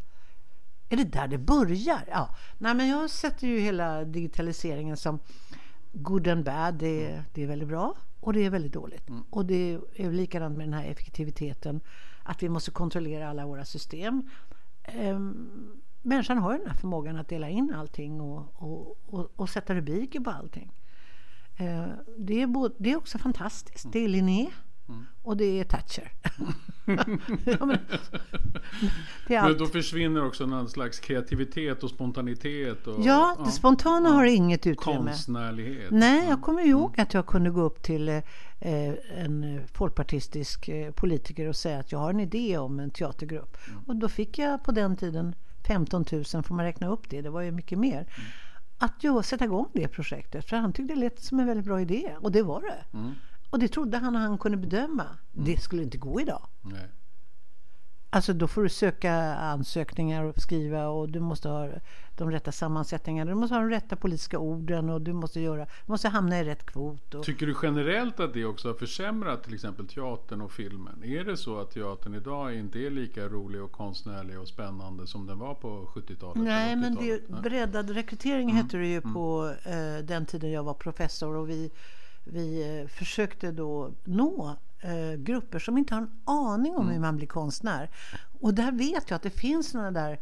Är 0.88 0.97
det 0.97 1.05
där 1.05 1.29
det 1.29 1.38
börjar? 1.38 2.05
Ja. 2.11 2.35
Nej, 2.59 2.75
men 2.75 2.88
jag 2.88 3.11
sätter 3.11 3.47
ju 3.47 3.61
hela 3.61 4.05
digitaliseringen 4.05 4.97
som 4.97 5.18
good 5.92 6.29
and 6.29 6.44
bad. 6.44 6.74
Det, 6.74 7.11
mm. 7.11 7.24
det 7.33 7.42
är 7.42 7.46
väldigt 7.46 7.68
bra 7.68 7.94
och 8.20 8.33
det 8.33 8.44
är 8.46 8.51
väldigt 8.51 8.72
dåligt. 8.72 9.09
Mm. 9.09 9.24
Och 9.31 9.46
det 9.46 9.79
är 9.94 10.11
likadant 10.11 10.57
med 10.57 10.66
den 10.66 10.74
här 10.74 10.85
effektiviteten. 10.85 11.81
Att 12.22 12.42
vi 12.42 12.48
måste 12.48 12.70
kontrollera 12.70 13.29
alla 13.29 13.46
våra 13.46 13.64
system. 13.64 14.31
Um, 14.98 15.81
människan 16.03 16.38
har 16.38 16.53
ju 16.53 16.59
den 16.59 16.68
här 16.68 16.77
förmågan 16.77 17.16
att 17.16 17.29
dela 17.29 17.48
in 17.48 17.74
allting 17.74 18.20
och, 18.20 18.46
och, 18.55 18.98
och, 19.07 19.31
och 19.37 19.48
sätta 19.48 19.74
rubriker 19.74 20.20
på 20.20 20.31
allting. 20.31 20.72
Uh, 21.61 21.88
det, 22.18 22.42
är 22.42 22.46
både, 22.46 22.74
det 22.79 22.92
är 22.92 22.96
också 22.96 23.18
fantastiskt. 23.18 23.85
Mm. 23.85 23.92
Det 23.92 24.05
är 24.05 24.09
Linné. 24.09 24.51
Mm. 24.88 25.07
Och 25.22 25.37
det 25.37 25.61
är 25.61 25.64
Thatcher. 25.64 26.12
ja, 27.44 27.66
men, 27.66 27.79
det 29.29 29.35
är 29.35 29.42
men 29.42 29.59
då 29.59 29.66
försvinner 29.66 30.27
också 30.27 30.46
någon 30.46 30.68
slags 30.68 31.01
kreativitet 31.01 31.83
och 31.83 31.90
spontanitet. 31.90 32.87
Och, 32.87 33.05
ja, 33.05 33.35
det 33.38 33.44
ja, 33.44 33.51
spontana 33.51 34.09
ja, 34.09 34.14
har 34.14 34.24
inget 34.24 34.66
utrymme. 34.66 34.98
Konstnärlighet. 34.98 35.90
Nej, 35.90 36.29
jag 36.29 36.42
kommer 36.42 36.62
ihåg 36.62 36.90
mm. 36.94 37.03
att 37.03 37.14
jag 37.14 37.27
kunde 37.27 37.51
gå 37.51 37.61
upp 37.61 37.83
till 37.83 38.09
eh, 38.09 38.22
en 39.16 39.61
folkpartistisk 39.72 40.68
eh, 40.68 40.90
politiker 40.90 41.48
och 41.48 41.57
säga 41.57 41.79
att 41.79 41.92
jag 41.92 41.98
har 41.98 42.11
en 42.11 42.20
idé 42.20 42.59
om 42.59 42.81
en 42.81 42.90
teatergrupp. 42.90 43.57
Mm. 43.68 43.83
Och 43.87 43.96
då 43.96 44.09
fick 44.09 44.38
jag 44.38 44.64
på 44.64 44.72
den 44.72 44.96
tiden 44.96 45.35
15 45.66 46.05
000, 46.12 46.24
får 46.24 46.55
man 46.55 46.64
räkna 46.64 46.88
upp 46.88 47.11
det, 47.11 47.22
det 47.22 47.31
var 47.31 47.40
ju 47.40 47.51
mycket 47.51 47.79
mer. 47.79 48.01
Mm. 48.01 48.31
Att 48.79 48.94
jag 49.05 49.24
sätta 49.24 49.44
igång 49.44 49.68
det 49.72 49.88
projektet, 49.88 50.48
för 50.48 50.57
han 50.57 50.72
tyckte 50.72 50.94
det 50.94 51.01
lät 51.01 51.22
som 51.22 51.40
en 51.40 51.46
väldigt 51.46 51.66
bra 51.66 51.81
idé. 51.81 52.16
Och 52.20 52.33
det 52.33 52.42
var 52.42 52.61
det. 52.61 52.98
Mm. 52.98 53.14
Och 53.51 53.59
det 53.59 53.69
trodde 53.69 53.99
han 53.99 54.17
och 54.17 54.23
han 54.23 54.39
kunde 54.39 54.59
bedöma. 54.59 55.05
Mm. 55.05 55.45
Det 55.45 55.61
skulle 55.61 55.83
inte 55.83 55.99
gå 55.99 56.21
idag. 56.21 56.49
Nej. 56.63 56.89
Alltså 58.11 58.33
då 58.33 58.49
får 58.49 58.63
du 58.63 58.69
söka 58.69 59.15
ansökningar 59.35 60.25
och 60.25 60.41
skriva 60.41 60.89
och 60.89 61.09
du 61.09 61.21
måste 61.21 61.49
ha 61.49 61.69
de 62.17 62.31
rätta 62.31 62.53
sammansättningarna. 62.53 63.31
Du 63.31 63.35
måste 63.35 63.55
ha 63.55 63.61
de 63.61 63.71
rätta 63.71 63.97
politiska 63.97 64.39
orden 64.39 64.91
och 64.91 65.03
du 65.03 65.13
måste, 65.13 65.41
göra, 65.41 65.65
du 65.65 65.93
måste 65.93 66.09
hamna 66.09 66.41
i 66.41 66.45
rätt 66.45 66.67
kvot. 66.67 67.15
Och... 67.15 67.25
Tycker 67.25 67.47
du 67.47 67.55
generellt 67.63 68.21
att 68.21 68.35
det 68.35 68.45
också 68.45 68.69
har 68.69 68.75
försämrat 68.75 69.45
till 69.45 69.55
exempel 69.55 69.89
teatern 69.89 70.41
och 70.41 70.53
filmen? 70.53 71.05
Är 71.05 71.25
det 71.25 71.37
så 71.37 71.61
att 71.61 71.71
teatern 71.71 72.15
idag 72.15 72.55
inte 72.55 72.79
är 72.79 72.91
lika 72.91 73.29
rolig 73.29 73.63
och 73.63 73.73
konstnärlig 73.73 74.41
och 74.41 74.49
spännande 74.49 75.07
som 75.07 75.27
den 75.27 75.39
var 75.39 75.55
på 75.55 75.91
70-talet? 75.95 76.43
Nej, 76.43 76.77
men 76.77 76.95
det, 76.95 77.29
breddad 77.29 77.91
rekrytering 77.91 78.51
mm. 78.51 78.57
hette 78.57 78.77
det 78.77 78.87
ju 78.87 78.99
mm. 78.99 79.15
på 79.15 79.55
eh, 79.65 80.05
den 80.05 80.27
tiden 80.27 80.51
jag 80.51 80.63
var 80.63 80.75
professor 80.75 81.37
och 81.37 81.51
vi 81.51 81.71
vi 82.33 82.79
eh, 82.81 82.88
försökte 82.88 83.53
då 83.53 83.91
nå 84.05 84.57
eh, 84.81 85.19
grupper 85.19 85.59
som 85.59 85.79
inte 85.79 85.95
har 85.95 86.03
en 86.03 86.21
aning 86.25 86.77
om 86.77 86.83
mm. 86.83 86.95
hur 86.95 87.01
man 87.01 87.17
blir 87.17 87.27
konstnär. 87.27 87.91
Och 88.41 88.55
där 88.55 88.73
vet 88.73 89.11
jag 89.11 89.17
att 89.17 89.23
det 89.23 89.31
finns 89.31 89.71
sådana 89.71 89.91
där 89.91 90.19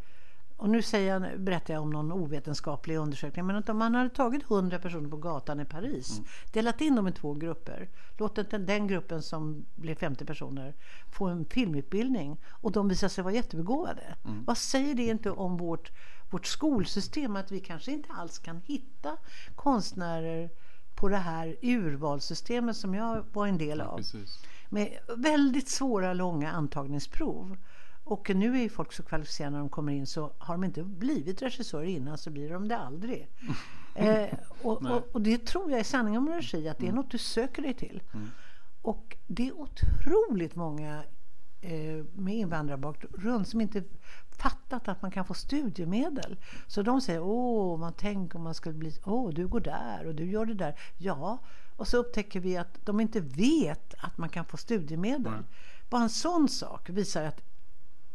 och 0.59 0.69
nu 0.69 0.83
säger 0.83 1.13
jag, 1.13 1.41
berättar 1.41 1.75
jag 1.75 1.83
om 1.83 1.91
någon 1.91 2.13
ovetenskaplig 2.13 2.97
undersökning, 2.97 3.47
men 3.47 3.57
att 3.57 3.69
om 3.69 3.79
man 3.79 3.95
hade 3.95 4.11
tagit 4.11 4.43
100 4.51 4.79
personer 4.79 5.09
på 5.09 5.17
gatan 5.17 5.61
i 5.61 5.65
Paris, 5.65 6.19
mm. 6.19 6.29
delat 6.53 6.81
in 6.81 6.97
dem 6.97 7.09
i 7.09 7.13
två 7.13 7.35
grupper, 7.35 7.89
låtit 8.19 8.51
den, 8.51 8.67
den, 8.67 8.87
gruppen 8.87 9.23
som 9.23 9.65
blev 9.75 9.95
50 9.95 10.25
personer 10.25 10.75
få 11.13 11.27
en 11.27 11.45
filmutbildning 11.45 12.41
och 12.51 12.73
de 12.73 12.89
visar 12.89 13.09
sig 13.09 13.25
vara 13.25 13.35
jättebegåvade. 13.35 14.17
Mm. 14.25 14.45
Vad 14.45 14.59
säger 14.59 14.95
det 14.95 15.03
inte 15.03 15.31
om 15.31 15.57
vårt, 15.57 15.93
vårt 16.31 16.47
skolsystem, 16.47 17.37
att 17.37 17.53
vi 17.53 17.61
kanske 17.61 17.93
inte 17.93 18.13
alls 18.13 18.39
kan 18.39 18.61
hitta 18.65 19.17
konstnärer 19.55 20.51
på 20.97 21.09
det 21.09 21.17
här 21.17 21.57
urvalssystemet 21.63 22.77
som 22.77 22.95
jag 22.95 23.25
var 23.33 23.47
en 23.47 23.59
del 23.59 23.81
av. 23.81 24.01
Ja, 24.13 24.19
med 24.69 24.99
väldigt 25.17 25.69
svåra, 25.69 26.13
långa 26.13 26.51
antagningsprov. 26.51 27.57
Och 28.05 28.31
nu 28.35 28.63
är 28.63 28.69
folk 28.69 28.93
så 28.93 29.03
kvalificerade 29.03 29.53
när 29.53 29.59
de 29.59 29.69
kommer 29.69 29.93
in 29.93 30.07
så 30.07 30.33
har 30.39 30.55
de 30.55 30.65
inte 30.65 30.83
blivit 30.83 31.43
regissörer 31.43 31.85
innan 31.85 32.19
så 32.19 32.31
blir 32.31 32.51
de 32.51 32.69
det 32.69 32.77
aldrig. 32.77 33.29
eh, 33.95 34.29
och, 34.63 34.83
och, 34.83 35.09
och, 35.13 35.21
det 35.21 35.47
tror 35.47 35.71
jag 35.71 35.81
är 35.81 35.85
sanningen 35.85 36.23
om 36.23 36.29
regi, 36.29 36.69
att 36.69 36.79
det 36.79 36.85
är 36.85 36.89
mm. 36.89 36.97
något 36.97 37.11
du 37.11 37.19
söker 37.19 37.63
dig 37.63 37.75
till. 37.75 38.03
Mm. 38.15 38.31
Och 38.83 39.17
det 39.27 39.49
är 39.49 39.53
otroligt 39.53 40.55
många 40.55 41.03
med 42.13 42.35
invandrarbakgrund 42.35 43.49
som 43.49 43.61
inte 43.61 43.85
fattat 44.31 44.89
att 44.89 45.03
man 45.03 45.11
kan 45.11 45.25
få 45.25 45.35
studiemedel. 45.35 46.37
Så 46.67 46.83
de 46.83 47.01
säger, 47.01 47.21
åh, 47.23 47.79
man 47.79 47.93
tänker 47.93 48.37
om 48.37 48.45
man 48.45 48.55
skulle 48.55 48.75
bli, 48.75 48.99
åh, 49.05 49.31
du 49.31 49.49
går 49.49 49.61
där 49.61 50.07
och 50.07 50.15
du 50.15 50.31
gör 50.31 50.47
det 50.47 50.55
där. 50.55 50.79
Ja, 50.99 51.39
och 51.77 51.89
så 51.89 51.97
upptäcker 51.97 52.41
vi 52.41 52.57
att 52.57 52.87
de 52.87 53.01
inte 53.01 53.21
vet 53.21 53.95
att 53.99 54.19
man 54.19 54.29
kan 54.29 54.45
få 54.45 54.57
studiemedel. 54.57 55.33
Mm. 55.33 55.45
Bara 55.91 56.03
en 56.03 56.11
sån 56.11 56.49
sak 56.49 56.91
visar 56.91 57.25
att 57.25 57.43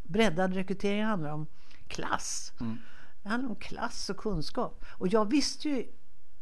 breddad 0.04 0.54
rekrytering 0.54 1.04
handlar 1.04 1.32
om 1.32 1.48
klass. 1.88 2.54
Mm. 2.62 2.78
Det 3.24 3.30
handlar 3.30 3.50
om 3.50 3.56
klass 3.56 4.10
och 4.10 4.18
kunskap. 4.18 4.86
Och 4.88 5.08
jag 5.08 5.30
visste 5.30 5.70
ju, 5.70 5.88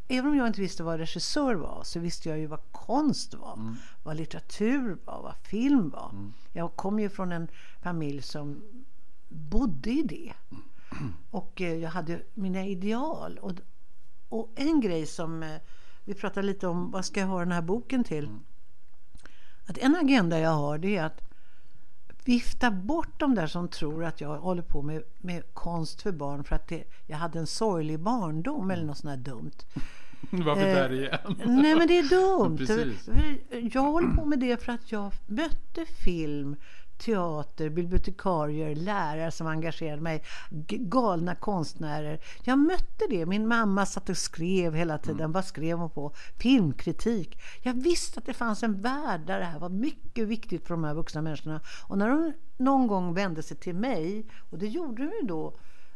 även 0.09 0.31
om 0.31 0.37
jag 0.37 0.47
inte 0.47 0.61
visste 0.61 0.83
vad 0.83 0.99
regissör 0.99 1.55
var, 1.55 1.83
så 1.83 1.99
visste 1.99 2.29
jag 2.29 2.39
ju 2.39 2.47
vad 2.47 2.71
konst 2.71 3.33
var. 3.33 3.53
Mm. 3.53 3.75
Vad 4.03 4.17
litteratur 4.17 4.97
var, 5.05 5.21
vad 5.21 5.35
film 5.35 5.89
var. 5.89 6.09
Mm. 6.09 6.33
Jag 6.53 6.75
kom 6.75 6.99
ju 6.99 7.09
från 7.09 7.31
en 7.31 7.47
familj 7.81 8.21
som 8.21 8.63
bodde 9.27 9.89
i 9.91 10.01
det. 10.01 10.33
Och 11.31 11.61
eh, 11.61 11.73
jag 11.73 11.89
hade 11.89 12.21
mina 12.33 12.65
ideal. 12.65 13.37
Och, 13.37 13.51
och 14.29 14.49
en 14.55 14.81
grej 14.81 15.05
som 15.05 15.43
eh, 15.43 15.61
vi 16.03 16.13
pratade 16.13 16.47
lite 16.47 16.67
om, 16.67 16.91
vad 16.91 17.05
ska 17.05 17.19
jag 17.19 17.27
ha 17.27 17.39
den 17.39 17.51
här 17.51 17.61
boken 17.61 18.03
till? 18.03 18.25
Mm. 18.25 18.39
Att 19.65 19.77
en 19.77 19.95
agenda 19.95 20.39
jag 20.39 20.51
har 20.51 20.77
det 20.77 20.97
är 20.97 21.03
att 21.03 21.28
vifta 22.29 22.71
bort 22.71 23.19
de 23.19 23.35
där 23.35 23.47
som 23.47 23.67
tror 23.67 24.05
att 24.05 24.21
jag 24.21 24.37
håller 24.37 24.61
på 24.61 24.81
med, 24.81 25.03
med 25.17 25.43
konst 25.53 26.01
för 26.01 26.11
barn 26.11 26.43
för 26.43 26.55
att 26.55 26.67
det, 26.67 26.83
jag 27.07 27.17
hade 27.17 27.39
en 27.39 27.47
sorglig 27.47 27.99
barndom 27.99 28.71
eller 28.71 28.83
något 28.83 28.97
sånt 28.97 29.09
här 29.09 29.33
dumt. 29.33 29.51
Varför 30.31 30.67
eh, 30.67 30.75
där 30.75 30.91
igen? 30.91 31.35
nej 31.45 31.75
men 31.75 31.87
det 31.87 31.97
är 31.97 32.09
dumt. 32.09 32.59
jag 33.73 33.81
håller 33.81 34.15
på 34.15 34.25
med 34.25 34.39
det 34.39 34.63
för 34.63 34.71
att 34.71 34.91
jag 34.91 35.11
mötte 35.27 35.85
film 36.03 36.55
teater, 36.99 37.69
bibliotekarier, 37.69 38.75
lärare 38.75 39.31
som 39.31 39.47
engagerade 39.47 40.01
mig, 40.01 40.23
galna 40.67 41.35
konstnärer. 41.35 42.19
Jag 42.43 42.59
mötte 42.59 43.05
det. 43.09 43.25
Min 43.25 43.47
mamma 43.47 43.85
satt 43.85 44.09
och 44.09 44.17
skrev 44.17 44.75
hela 44.75 44.97
tiden. 44.97 45.19
Mm. 45.19 45.31
Vad 45.31 45.45
skrev 45.45 45.77
hon 45.77 45.89
på? 45.89 46.13
Filmkritik. 46.37 47.39
Jag 47.61 47.73
visste 47.73 48.19
att 48.19 48.25
det 48.25 48.33
fanns 48.33 48.63
en 48.63 48.81
värld 48.81 49.21
där 49.27 49.39
det 49.39 49.45
här 49.45 49.59
var 49.59 49.69
mycket 49.69 50.27
viktigt 50.27 50.67
för 50.67 50.73
de 50.73 50.83
här 50.83 50.93
vuxna 50.93 51.21
människorna. 51.21 51.61
Och 51.87 51.97
när 51.97 52.09
de 52.09 52.33
någon 52.57 52.87
gång 52.87 53.13
vände 53.13 53.43
sig 53.43 53.57
till 53.57 53.75
mig, 53.75 54.25
och 54.49 54.57
det 54.57 54.67
gjorde 54.67 55.03
de 55.03 55.11
ju 55.21 55.27
då 55.27 55.53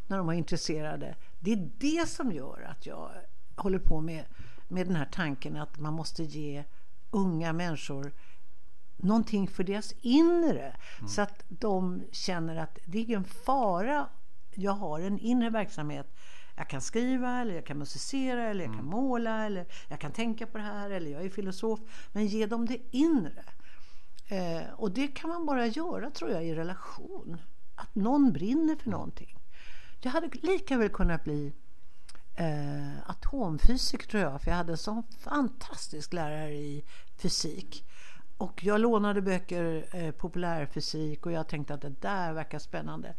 när 0.08 0.18
de 0.18 0.28
var 0.28 0.34
intresserade. 0.34 1.16
Det 1.40 1.54
är 1.54 1.70
det 1.78 2.10
som 2.10 2.32
gör 2.32 2.68
att 2.70 2.86
jag 2.86 3.10
håller 3.56 3.80
på 3.80 4.02
med, 4.02 4.26
med 4.68 4.88
den 4.88 4.96
här 4.96 5.10
tanken 5.12 5.56
att 5.56 5.80
man 5.80 5.94
måste 5.94 6.24
ge 6.24 6.64
unga 7.12 7.54
människor 7.54 8.12
någonting 9.04 9.48
för 9.48 9.64
deras 9.64 9.94
inre. 10.02 10.76
Mm. 10.98 11.08
Så 11.08 11.22
att 11.22 11.44
de 11.50 12.04
känner 12.12 12.56
att 12.56 12.80
det 12.86 12.98
är 12.98 13.04
ingen 13.04 13.24
fara. 13.24 14.08
Jag 14.56 14.72
har 14.72 15.00
en 15.00 15.20
inre 15.20 15.50
verksamhet. 15.50 16.16
Jag 16.56 16.70
kan 16.70 16.82
skriva, 16.82 17.42
eller 17.42 17.56
jag 17.56 17.66
kan 17.66 17.78
musicera, 17.78 18.50
eller 18.50 18.64
jag 18.64 18.74
kan 18.74 18.80
mm. 18.80 18.92
måla, 18.92 19.46
eller 19.46 19.66
jag 19.90 20.00
kan 20.00 20.12
tänka 20.12 20.48
på 20.48 20.58
det 20.58 20.64
här, 20.64 20.90
eller 20.90 21.12
jag 21.12 21.26
är 21.26 21.30
filosof. 21.30 21.80
Men 22.12 22.26
ge 22.26 22.46
dem 22.46 22.66
det 22.66 22.80
inre. 22.92 23.44
Eh, 24.28 24.74
och 24.76 24.92
det 24.92 25.08
kan 25.08 25.30
man 25.30 25.46
bara 25.46 25.68
göra, 25.68 26.10
tror 26.10 26.32
jag, 26.32 26.46
i 26.46 26.56
relation. 26.56 27.38
Att 27.76 27.96
någon 27.96 28.34
brinner 28.34 28.76
för 28.76 28.90
någonting. 28.90 29.38
Jag 30.02 30.12
hade 30.12 30.30
lika 30.42 30.78
väl 30.78 30.90
kunnat 30.90 31.24
bli 31.24 31.54
eh, 32.36 33.10
atomfysiker, 33.10 34.08
tror 34.08 34.24
jag. 34.24 34.42
För 34.42 34.52
jag 34.52 34.58
hade 34.58 34.74
en 34.74 34.78
sån 34.78 35.04
fantastisk 35.20 36.14
lärare 36.14 36.54
i 36.54 36.84
fysik. 37.18 37.86
Och 38.38 38.64
jag 38.64 38.82
lånade 38.82 39.22
böcker, 39.22 39.86
eh, 39.92 40.12
populärfysik 40.12 41.26
och 41.26 41.32
jag 41.32 41.48
tänkte 41.48 41.74
att 41.74 41.82
det 41.82 42.02
där 42.02 42.34
verkar 42.34 42.60
spännande. 42.60 43.16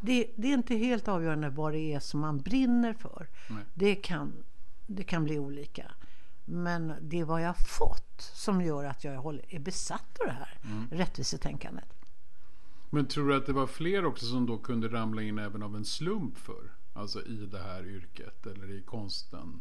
Det, 0.00 0.30
det, 0.36 0.48
är 0.48 0.54
inte 0.54 0.74
helt 0.74 1.08
avgörande 1.08 1.50
vad 1.50 1.72
det 1.72 1.94
är 1.94 2.00
som 2.00 2.20
man 2.20 2.38
brinner 2.38 2.92
för. 2.92 3.28
Det 3.74 3.94
kan, 3.94 4.44
det 4.86 5.02
kan 5.02 5.24
bli 5.24 5.38
olika. 5.38 5.92
Men 6.44 6.94
det 7.00 7.20
är 7.20 7.24
vad 7.24 7.42
jag 7.42 7.48
har 7.48 7.54
fått 7.54 8.20
som 8.34 8.62
gör 8.62 8.84
att 8.84 9.04
jag 9.04 9.40
är 9.48 9.58
besatt 9.58 10.18
av 10.20 10.26
det 10.26 10.32
här 10.32 10.58
mm. 10.64 10.88
rättvisetänkandet. 10.90 11.88
Men 12.90 13.06
tror 13.06 13.28
du 13.28 13.36
att 13.36 13.46
det 13.46 13.52
var 13.52 13.66
fler 13.66 14.04
också 14.04 14.26
som 14.26 14.46
då 14.46 14.58
kunde 14.58 14.88
ramla 14.88 15.22
in 15.22 15.38
även 15.38 15.62
av 15.62 15.76
en 15.76 15.84
slump 15.84 16.38
för? 16.38 16.72
Alltså 16.92 17.22
i 17.22 17.46
det 17.52 17.58
här 17.58 17.86
yrket 17.86 18.46
eller 18.46 18.70
i 18.70 18.82
konsten? 18.82 19.60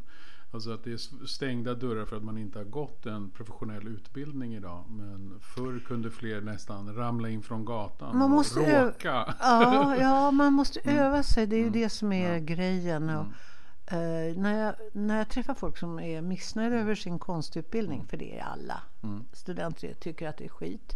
Alltså 0.51 0.71
att 0.71 0.83
det 0.83 0.91
är 0.91 1.25
stängda 1.27 1.73
dörrar 1.73 2.05
för 2.05 2.17
att 2.17 2.23
man 2.23 2.37
inte 2.37 2.59
har 2.59 2.65
gått 2.65 3.05
en 3.05 3.29
professionell 3.29 3.87
utbildning 3.87 4.55
idag. 4.55 4.83
Men 4.89 5.39
förr 5.39 5.79
kunde 5.87 6.11
fler 6.11 6.41
nästan 6.41 6.95
ramla 6.95 7.29
in 7.29 7.43
från 7.43 7.65
gatan 7.65 8.17
man 8.17 8.31
måste 8.31 8.59
och 8.59 8.67
råka. 8.67 9.35
Ja, 9.39 9.95
ja, 9.97 10.31
man 10.31 10.53
måste 10.53 10.79
mm. 10.79 10.97
öva 10.97 11.23
sig. 11.23 11.47
Det 11.47 11.55
är 11.55 11.57
ju 11.57 11.67
mm. 11.67 11.81
det 11.81 11.89
som 11.89 12.11
är 12.11 12.33
ja. 12.33 12.39
grejen. 12.39 13.09
Och, 13.09 13.25
uh, 13.93 14.37
när, 14.37 14.59
jag, 14.59 14.75
när 14.93 15.17
jag 15.17 15.29
träffar 15.29 15.53
folk 15.53 15.77
som 15.77 15.99
är 15.99 16.21
missnöjda 16.21 16.75
över 16.75 16.95
sin 16.95 17.19
konstutbildning, 17.19 17.99
mm. 17.99 18.07
för 18.07 18.17
det 18.17 18.39
är 18.39 18.43
alla. 18.43 18.83
Mm. 19.03 19.23
Studenter 19.33 19.93
tycker 19.93 20.27
att 20.29 20.37
det 20.37 20.45
är 20.45 20.49
skit. 20.49 20.93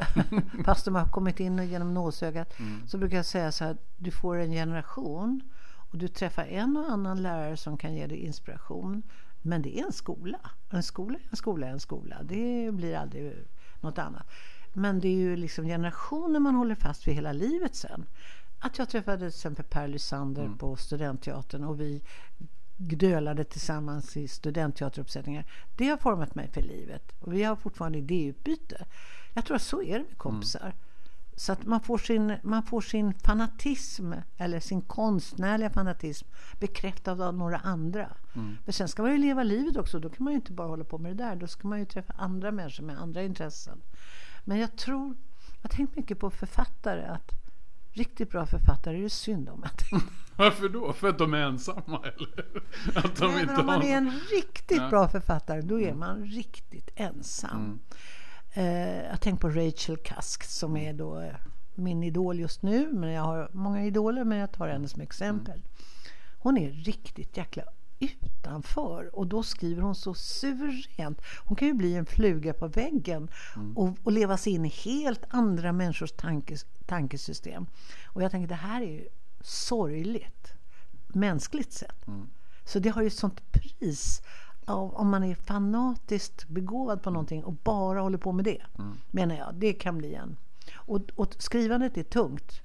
Fast 0.64 0.84
de 0.84 0.94
har 0.94 1.06
kommit 1.06 1.40
in 1.40 1.68
genom 1.68 1.94
nålsögat. 1.94 2.58
Mm. 2.60 2.86
Så 2.86 2.98
brukar 2.98 3.16
jag 3.16 3.26
säga 3.26 3.52
så 3.52 3.64
här, 3.64 3.76
du 3.96 4.10
får 4.10 4.36
en 4.36 4.50
generation 4.50 5.42
och 5.90 5.98
du 5.98 6.08
träffar 6.08 6.44
en 6.44 6.76
och 6.76 6.90
annan 6.90 7.22
lärare 7.22 7.56
som 7.56 7.78
kan 7.78 7.94
ge 7.94 8.06
dig 8.06 8.18
inspiration. 8.18 9.02
Men 9.42 9.62
det 9.62 9.78
är 9.78 9.84
en 9.84 9.92
skola. 9.92 10.40
En 10.70 10.82
skola 10.82 11.18
är 11.18 11.22
en 11.30 11.36
skola 11.36 11.66
är 11.66 11.70
en 11.70 11.80
skola. 11.80 12.16
Det 12.22 12.70
blir 12.72 12.96
aldrig 12.96 13.32
något 13.80 13.98
annat. 13.98 14.26
Men 14.72 15.00
det 15.00 15.08
är 15.08 15.16
ju 15.16 15.36
liksom 15.36 15.64
generationer 15.64 16.40
man 16.40 16.54
håller 16.54 16.74
fast 16.74 17.08
vid 17.08 17.14
hela 17.14 17.32
livet 17.32 17.74
sen. 17.74 18.06
Att 18.58 18.78
jag 18.78 18.88
träffade 18.88 19.18
till 19.18 19.26
exempel 19.26 19.64
Per 19.64 19.88
Lysander 19.88 20.44
mm. 20.44 20.58
på 20.58 20.76
Studentteatern 20.76 21.64
och 21.64 21.80
vi 21.80 22.02
gnölade 22.76 23.44
tillsammans 23.44 24.16
i 24.16 24.28
studentteateruppsättningar. 24.28 25.44
Det 25.76 25.88
har 25.88 25.96
format 25.96 26.34
mig 26.34 26.48
för 26.48 26.62
livet. 26.62 27.12
Och 27.20 27.32
vi 27.32 27.42
har 27.42 27.56
fortfarande 27.56 27.98
idéutbyte. 27.98 28.86
Jag 29.34 29.44
tror 29.44 29.56
att 29.56 29.62
så 29.62 29.82
är 29.82 29.98
det 29.98 30.04
med 30.04 30.18
kompisar. 30.18 30.60
Mm. 30.60 30.76
Så 31.40 31.52
att 31.52 31.66
man 31.66 31.80
får, 31.80 31.98
sin, 31.98 32.36
man 32.42 32.62
får 32.62 32.80
sin 32.80 33.14
fanatism, 33.14 34.12
eller 34.36 34.60
sin 34.60 34.82
konstnärliga 34.82 35.70
fanatism, 35.70 36.28
bekräftad 36.60 37.12
av 37.12 37.34
några 37.34 37.58
andra. 37.58 38.16
Mm. 38.34 38.56
Men 38.64 38.72
sen 38.72 38.88
ska 38.88 39.02
man 39.02 39.12
ju 39.12 39.18
leva 39.18 39.42
livet 39.42 39.76
också. 39.76 39.98
Då 39.98 40.10
kan 40.10 40.24
man 40.24 40.32
ju 40.32 40.36
inte 40.36 40.52
bara 40.52 40.68
hålla 40.68 40.84
på 40.84 40.98
med 40.98 41.16
det 41.16 41.24
där. 41.24 41.36
Då 41.36 41.46
ska 41.46 41.68
man 41.68 41.78
ju 41.78 41.84
träffa 41.84 42.12
andra 42.16 42.52
människor 42.52 42.84
med 42.84 42.98
andra 42.98 43.22
intressen. 43.22 43.82
Men 44.44 44.58
jag 44.58 44.76
tror, 44.76 45.16
jag 45.62 45.70
har 45.70 45.76
tänkt 45.76 45.96
mycket 45.96 46.18
på 46.18 46.30
författare. 46.30 47.04
att 47.04 47.30
Riktigt 47.92 48.30
bra 48.30 48.46
författare 48.46 48.98
är 48.98 49.02
det 49.02 49.10
synd 49.10 49.48
om. 49.48 49.64
Varför 50.36 50.68
då? 50.68 50.92
För 50.92 51.08
att 51.08 51.18
de 51.18 51.34
är 51.34 51.42
ensamma 51.42 52.00
eller? 52.16 52.62
Att 52.94 53.16
de 53.16 53.32
Nej, 53.32 53.40
inte 53.40 53.52
men 53.52 53.60
om 53.60 53.66
man 53.66 53.82
är 53.82 53.96
en 53.96 54.10
riktigt 54.10 54.78
ja. 54.78 54.88
bra 54.88 55.08
författare, 55.08 55.60
då 55.60 55.80
är 55.80 55.86
mm. 55.86 55.98
man 55.98 56.24
riktigt 56.24 56.90
ensam. 56.94 57.64
Mm. 57.64 57.78
Eh, 58.52 59.06
jag 59.06 59.20
tänker 59.20 59.40
på 59.40 59.48
Rachel 59.48 59.96
Cusk 59.96 60.44
som 60.44 60.76
är 60.76 60.92
då 60.92 61.20
eh, 61.20 61.34
min 61.74 62.02
idol 62.02 62.40
just 62.40 62.62
nu. 62.62 62.92
Men 62.92 63.10
jag 63.10 63.22
har 63.22 63.48
många 63.52 63.84
idoler, 63.84 64.24
men 64.24 64.38
jag 64.38 64.52
tar 64.52 64.68
henne 64.68 64.88
som 64.88 65.00
exempel. 65.00 65.62
Hon 66.38 66.58
är 66.58 66.70
riktigt 66.70 67.36
jäkla 67.36 67.62
utanför 68.00 69.16
och 69.16 69.26
då 69.26 69.42
skriver 69.42 69.82
hon 69.82 69.94
så 69.94 70.14
suveränt. 70.14 71.20
Hon 71.44 71.56
kan 71.56 71.68
ju 71.68 71.74
bli 71.74 71.94
en 71.94 72.06
fluga 72.06 72.52
på 72.52 72.68
väggen 72.68 73.30
mm. 73.56 73.76
och, 73.76 73.96
och 74.02 74.12
leva 74.12 74.36
sig 74.36 74.52
in 74.52 74.64
i 74.64 74.68
helt 74.68 75.24
andra 75.28 75.72
människors 75.72 76.12
tankes, 76.12 76.66
tankesystem. 76.86 77.66
Och 78.06 78.22
jag 78.22 78.30
tänker 78.30 78.48
det 78.48 78.54
här 78.54 78.82
är 78.82 78.90
ju 78.90 79.08
sorgligt, 79.40 80.52
mänskligt 81.08 81.72
sett. 81.72 82.06
Mm. 82.06 82.28
Så 82.64 82.78
det 82.78 82.88
har 82.88 83.02
ju 83.02 83.06
ett 83.06 83.12
sånt 83.12 83.52
pris 83.52 84.22
om 84.74 85.10
man 85.10 85.24
är 85.24 85.34
fanatiskt 85.34 86.48
begåvad 86.48 87.02
på 87.02 87.10
någonting 87.10 87.44
och 87.44 87.52
bara 87.52 88.00
håller 88.00 88.18
på 88.18 88.32
med 88.32 88.44
det, 88.44 88.62
mm. 88.78 88.96
menar 89.10 89.36
jag, 89.36 89.54
det 89.54 89.72
kan 89.72 89.98
bli 89.98 90.14
en... 90.14 90.36
Och, 90.74 91.00
och, 91.14 91.34
skrivandet 91.38 91.96
är 91.96 92.02
tungt. 92.02 92.62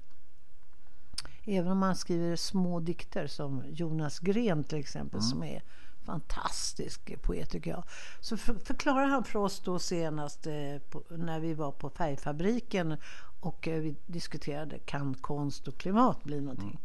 Även 1.44 1.72
om 1.72 1.78
man 1.78 1.96
skriver 1.96 2.36
små 2.36 2.80
dikter 2.80 3.26
som 3.26 3.62
Jonas 3.68 4.18
Gren 4.18 4.64
till 4.64 4.78
exempel, 4.78 5.18
mm. 5.18 5.30
som 5.30 5.42
är 5.42 5.62
fantastisk 6.06 7.22
poet 7.22 7.50
tycker 7.50 7.70
jag. 7.70 7.84
Så 8.20 8.36
för, 8.36 8.54
förklarar 8.54 9.06
han 9.06 9.24
för 9.24 9.38
oss 9.38 9.60
då 9.60 9.78
senast 9.78 10.46
eh, 10.46 10.78
på, 10.90 11.02
när 11.10 11.40
vi 11.40 11.54
var 11.54 11.72
på 11.72 11.90
Färgfabriken 11.90 12.96
och 13.40 13.68
eh, 13.68 13.80
vi 13.80 13.96
diskuterade 14.06 14.78
kan 14.78 15.14
konst 15.14 15.68
och 15.68 15.78
klimat 15.78 16.24
bli 16.24 16.40
någonting. 16.40 16.68
Mm. 16.68 16.82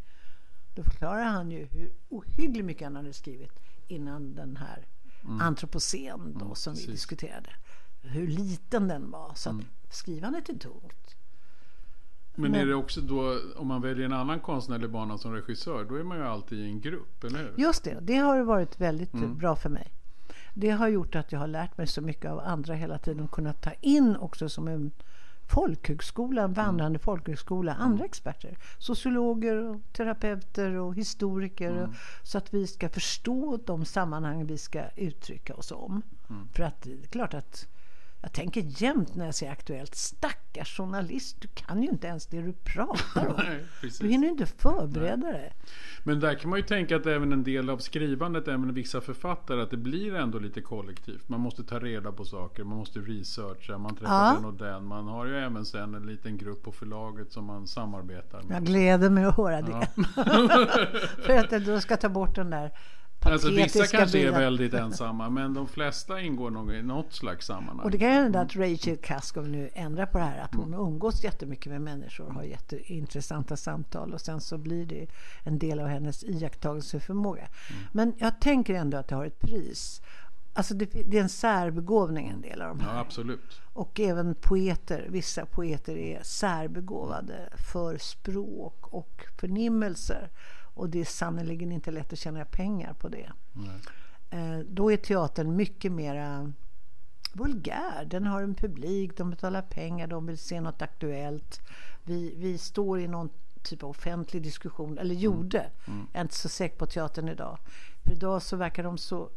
Då 0.75 0.83
förklarar 0.83 1.23
han 1.23 1.51
ju 1.51 1.65
hur 1.65 1.91
ohyggligt 2.09 2.65
mycket 2.65 2.83
han 2.83 2.95
hade 2.95 3.13
skrivit 3.13 3.59
innan 3.87 4.35
den 4.35 4.57
här 4.57 4.85
mm. 5.23 5.41
antropocen 5.41 6.33
då, 6.33 6.45
mm, 6.45 6.55
som 6.55 6.73
precis. 6.73 6.87
vi 6.87 6.91
diskuterade. 6.91 7.49
Hur 8.01 8.27
liten 8.27 8.87
den 8.87 9.11
var. 9.11 9.31
Så 9.35 9.49
mm. 9.49 9.65
att 9.87 9.95
skrivandet 9.95 10.49
är 10.49 10.53
tungt. 10.53 11.15
Men, 12.35 12.51
Men 12.51 12.61
är 12.61 12.65
det 12.65 12.75
också 12.75 13.01
då, 13.01 13.39
om 13.55 13.67
man 13.67 13.81
väljer 13.81 14.05
en 14.05 14.13
annan 14.13 14.39
konstnärlig 14.39 14.89
bana 14.89 15.17
som 15.17 15.33
regissör, 15.33 15.85
då 15.85 15.95
är 15.95 16.03
man 16.03 16.17
ju 16.17 16.23
alltid 16.23 16.59
i 16.59 16.65
en 16.65 16.81
grupp, 16.81 17.23
eller 17.23 17.39
hur? 17.39 17.53
Just 17.57 17.83
det, 17.83 17.97
det 18.01 18.15
har 18.15 18.41
varit 18.41 18.81
väldigt 18.81 19.13
mm. 19.13 19.37
bra 19.37 19.55
för 19.55 19.69
mig. 19.69 19.91
Det 20.53 20.69
har 20.69 20.87
gjort 20.87 21.15
att 21.15 21.31
jag 21.31 21.39
har 21.39 21.47
lärt 21.47 21.77
mig 21.77 21.87
så 21.87 22.01
mycket 22.01 22.31
av 22.31 22.39
andra 22.39 22.73
hela 22.73 22.97
tiden 22.97 23.23
och 23.23 23.31
kunnat 23.31 23.61
ta 23.61 23.71
in 23.81 24.15
också 24.15 24.49
som 24.49 24.67
en 24.67 24.91
folkhögskola, 25.53 26.47
vandrande 26.47 26.99
folkhögskola, 26.99 27.73
andra 27.73 28.05
experter. 28.05 28.57
Sociologer, 28.77 29.55
och 29.55 29.81
terapeuter 29.93 30.73
och 30.73 30.95
historiker. 30.95 31.71
Mm. 31.71 31.93
Så 32.23 32.37
att 32.37 32.53
vi 32.53 32.67
ska 32.67 32.89
förstå 32.89 33.59
de 33.65 33.85
sammanhang 33.85 34.45
vi 34.45 34.57
ska 34.57 34.83
uttrycka 34.95 35.55
oss 35.55 35.71
om. 35.71 36.01
Mm. 36.29 36.47
För 36.53 36.63
att 36.63 36.81
det 36.81 36.91
är 36.91 37.07
klart 37.07 37.33
att 37.33 37.67
jag 38.21 38.33
tänker 38.33 38.61
jämt 38.83 39.15
när 39.15 39.25
jag 39.25 39.35
ser 39.35 39.51
Aktuellt, 39.51 39.95
stackars 39.95 40.77
journalist, 40.77 41.41
du 41.41 41.47
kan 41.47 41.83
ju 41.83 41.89
inte 41.89 42.07
ens 42.07 42.27
det 42.27 42.41
du 42.41 42.53
pratar 42.53 43.27
om. 43.27 43.35
Nej. 43.47 43.63
Du 43.99 44.07
hinner 44.07 44.25
ju 44.25 44.31
inte 44.31 44.45
förbereda 44.45 45.27
dig. 45.31 45.53
Men 46.03 46.19
där 46.19 46.35
kan 46.35 46.49
man 46.49 46.59
ju 46.59 46.65
tänka 46.65 46.95
att 46.95 47.05
även 47.05 47.31
en 47.33 47.43
del 47.43 47.69
av 47.69 47.77
skrivandet, 47.77 48.47
även 48.47 48.73
vissa 48.73 49.01
författare, 49.01 49.61
att 49.61 49.71
det 49.71 49.77
blir 49.77 50.15
ändå 50.15 50.39
lite 50.39 50.61
kollektivt. 50.61 51.29
Man 51.29 51.39
måste 51.39 51.63
ta 51.63 51.79
reda 51.79 52.11
på 52.11 52.25
saker, 52.25 52.63
man 52.63 52.77
måste 52.77 52.99
researcha, 52.99 53.77
man 53.77 53.95
träffar 53.95 54.13
Ja. 54.27 54.33
den 54.35 54.45
och 54.45 54.53
den. 54.53 54.85
Man 54.85 55.07
har 55.07 55.25
ju 55.25 55.37
även 55.37 55.65
sen 55.65 55.95
en 55.95 56.05
liten 56.05 56.37
grupp 56.37 56.63
på 56.63 56.71
förlaget 56.71 57.31
som 57.31 57.45
man 57.45 57.67
samarbetar 57.67 58.43
med. 58.43 58.55
Jag 58.57 58.65
gläder 58.65 59.09
mig 59.09 59.25
att 59.25 59.37
höra 59.37 59.61
det. 59.61 59.87
För 61.25 61.37
att 61.37 61.65
då 61.65 61.79
ska 61.81 61.97
ta 61.97 62.09
bort 62.09 62.35
den 62.35 62.49
där 62.49 62.71
Alltså 63.23 63.49
vissa 63.49 63.87
kanske 63.87 64.17
är 64.17 64.23
bilden. 64.23 64.39
väldigt 64.41 64.73
ensamma, 64.73 65.29
men 65.29 65.53
de 65.53 65.67
flesta 65.67 66.21
ingår 66.21 66.49
nog 66.51 66.73
i 66.73 66.81
något 66.83 67.13
slags 67.13 67.45
sammanhang. 67.45 67.79
Och 67.79 67.91
det 67.91 67.97
kan 67.97 68.09
hända 68.11 68.39
att 68.41 68.55
Rachel 68.55 68.97
Kaskov 68.97 69.47
nu 69.47 69.69
ändrar 69.73 70.05
på 70.05 70.17
det 70.17 70.23
här. 70.23 70.39
Att 70.39 70.53
Mm. 70.53 70.73
hon 70.73 70.87
umgås 70.87 71.23
jättemycket 71.23 71.71
med 71.71 71.81
människor 71.81 72.25
och 72.27 72.33
har 72.33 72.43
jätteintressanta 72.43 73.57
samtal. 73.57 74.13
Och 74.13 74.21
sen 74.21 74.41
så 74.41 74.57
blir 74.57 74.85
det 74.85 75.07
en 75.43 75.59
del 75.59 75.79
av 75.79 75.87
hennes 75.87 76.23
iakttagelseförmåga. 76.23 77.41
Mm. 77.69 77.83
Men 77.91 78.13
jag 78.17 78.41
tänker 78.41 78.73
ändå 78.73 78.97
att 78.97 79.07
det 79.07 79.15
har 79.15 79.25
ett 79.25 79.39
pris. 79.39 80.01
Alltså 80.53 80.73
det, 80.73 80.85
det 80.85 81.17
är 81.17 81.21
en 81.21 81.29
särbegåvning 81.29 82.27
en 82.27 82.41
del 82.41 82.61
av 82.61 82.77
de 82.77 82.85
Ja, 82.85 82.99
absolut. 82.99 83.61
Och 83.73 83.99
även 83.99 84.35
poeter, 84.35 85.07
vissa 85.09 85.45
poeter 85.45 85.97
är 85.97 86.19
särbegåvade 86.23 87.49
för 87.71 87.97
språk 87.97 88.87
och 88.93 89.25
förnimmelser. 89.39 90.29
Och 90.81 90.89
det 90.89 90.99
är 90.99 91.05
sannerligen 91.05 91.71
inte 91.71 91.91
lätt 91.91 92.13
att 92.13 92.19
tjäna 92.19 92.45
pengar 92.45 92.93
på 92.93 93.09
det. 93.09 93.31
Nej. 93.53 93.79
Eh, 94.29 94.59
då 94.59 94.91
är 94.91 94.97
teatern 94.97 95.55
mycket 95.55 95.91
mera 95.91 96.53
vulgär. 97.33 98.05
Den 98.05 98.25
har 98.25 98.41
en 98.41 98.55
publik, 98.55 99.17
de 99.17 99.29
betalar 99.29 99.61
pengar, 99.61 100.07
de 100.07 100.25
vill 100.25 100.37
se 100.37 100.61
något 100.61 100.81
aktuellt. 100.81 101.61
Vi, 102.03 102.35
vi 102.37 102.57
står 102.57 102.99
i 102.99 103.07
någon 103.07 103.29
typ 103.63 103.83
av 103.83 103.89
offentlig 103.89 104.43
diskussion, 104.43 104.97
eller 104.97 105.15
gjorde. 105.15 105.69
Jag 105.85 106.19
är 106.19 106.21
inte 106.21 106.35
så 106.35 106.49
säker 106.49 106.77
på 106.77 106.85
teatern 106.85 107.29
idag. 107.29 107.57
För 108.03 108.11
idag 108.11 108.41
så 108.41 108.57
verkar 108.57 108.83
de 108.83 108.97
så 108.97 109.29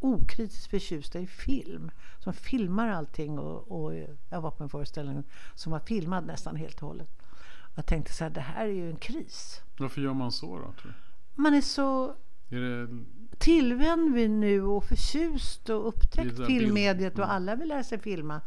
okritiskt 0.00 0.70
förtjusta 0.70 1.18
i 1.18 1.26
film. 1.26 1.90
Som 2.18 2.32
filmar 2.32 2.88
allting. 2.88 3.38
Och, 3.38 3.82
och 3.82 3.94
jag 4.28 4.40
var 4.40 4.50
på 4.50 4.62
en 4.62 4.68
föreställning 4.68 5.24
som 5.54 5.72
var 5.72 5.80
filmad 5.80 6.26
nästan 6.26 6.56
helt 6.56 6.82
och 6.82 6.88
hållet. 6.88 7.19
Jag 7.80 7.86
tänkte 7.86 8.12
så 8.12 8.24
här, 8.24 8.30
det 8.30 8.40
här 8.40 8.64
är 8.66 8.72
ju 8.72 8.90
en 8.90 8.96
kris. 8.96 9.60
Varför 9.78 10.00
gör 10.00 10.14
man 10.14 10.32
så 10.32 10.58
då? 10.58 10.72
Man 11.34 11.54
är 11.54 11.60
så? 11.60 12.14
Är 12.50 12.60
det, 12.60 13.04
tillvänd 13.38 14.14
vi 14.14 14.28
nu 14.28 14.62
och 14.62 14.84
förtjust 14.84 15.68
och 15.68 15.88
upptäckt 15.88 16.46
filmmediet 16.46 17.18
och 17.18 17.32
alla 17.32 17.54
vill 17.54 17.68
lära 17.68 17.84
sig 17.84 17.98
filma. 17.98 18.40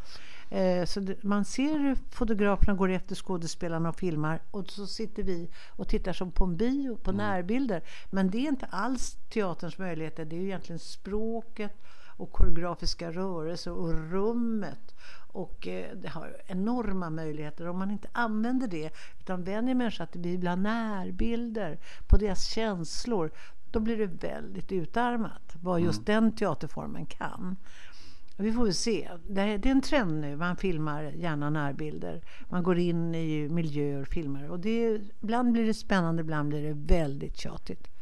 Eh, 0.50 0.86
så 0.86 1.00
det, 1.00 1.24
man 1.24 1.46
ser 1.46 1.80
hur 1.80 1.96
fotograferna 2.12 2.74
går 2.74 2.90
efter 2.90 3.16
skådespelarna 3.16 3.90
och 3.90 3.96
filmar 3.96 4.40
och 4.52 4.70
så 4.70 4.88
sitter 4.88 5.24
vi 5.24 5.50
och 5.70 5.88
tittar 5.88 6.14
som 6.14 6.32
på 6.32 6.44
en 6.44 6.58
bio, 6.58 6.98
på 6.98 7.12
närbilder. 7.12 7.84
Men 8.12 8.30
det 8.30 8.38
är 8.38 8.48
inte 8.48 8.66
alls 8.66 9.18
teaterns 9.30 9.78
möjligheter, 9.78 10.26
det 10.26 10.36
är 10.36 10.40
ju 10.40 10.46
egentligen 10.46 10.80
språket 10.80 11.84
och 12.18 12.32
koreografiska 12.32 13.12
rörelser 13.12 13.72
och 13.72 14.12
rummet. 14.12 14.96
Och 15.32 15.68
eh, 15.68 15.96
det 15.96 16.10
har 16.10 16.38
enorma 16.48 17.10
möjligheter. 17.10 17.68
Om 17.68 17.80
man 17.80 17.92
inte 17.92 18.08
använder 18.12 18.68
det 18.68 18.92
utan 19.20 19.44
vänjer 19.44 19.76
människor 19.76 20.04
att 20.04 20.14
det 20.14 20.20
blir 20.20 20.34
ibland 20.34 20.62
närbilder 20.62 21.80
på 22.08 22.18
deras 22.18 22.46
känslor 22.46 23.32
då 23.72 23.80
blir 23.80 23.98
det 23.98 24.28
väldigt 24.28 24.72
utarmat 24.72 25.56
vad 25.62 25.82
just 25.82 26.06
den 26.06 26.36
teaterformen 26.36 27.06
kan. 27.06 27.56
Vi 28.38 28.52
får 28.54 28.64
väl 28.64 28.74
se. 28.74 29.10
Det 29.28 29.42
är, 29.42 29.58
det 29.58 29.70
är 29.70 29.72
en 29.72 29.82
trend 29.82 30.22
nu. 30.22 30.36
Man 30.36 30.58
filmar 30.58 31.04
gärna 31.04 31.50
närbilder. 31.50 32.22
Man 32.50 32.64
går 32.64 32.78
in 32.78 33.16
i 33.16 33.50
miljöer 33.50 34.02
och 34.02 34.08
filmar. 34.08 34.50
Och 34.50 34.60
det 34.60 34.86
är, 34.86 35.02
ibland 35.22 35.52
blir 35.52 35.66
det 35.66 35.74
spännande, 35.74 36.22
ibland 36.22 36.50
blir 36.50 36.64
det 36.64 36.96
väldigt 36.96 37.38
tjatigt. 37.38 37.93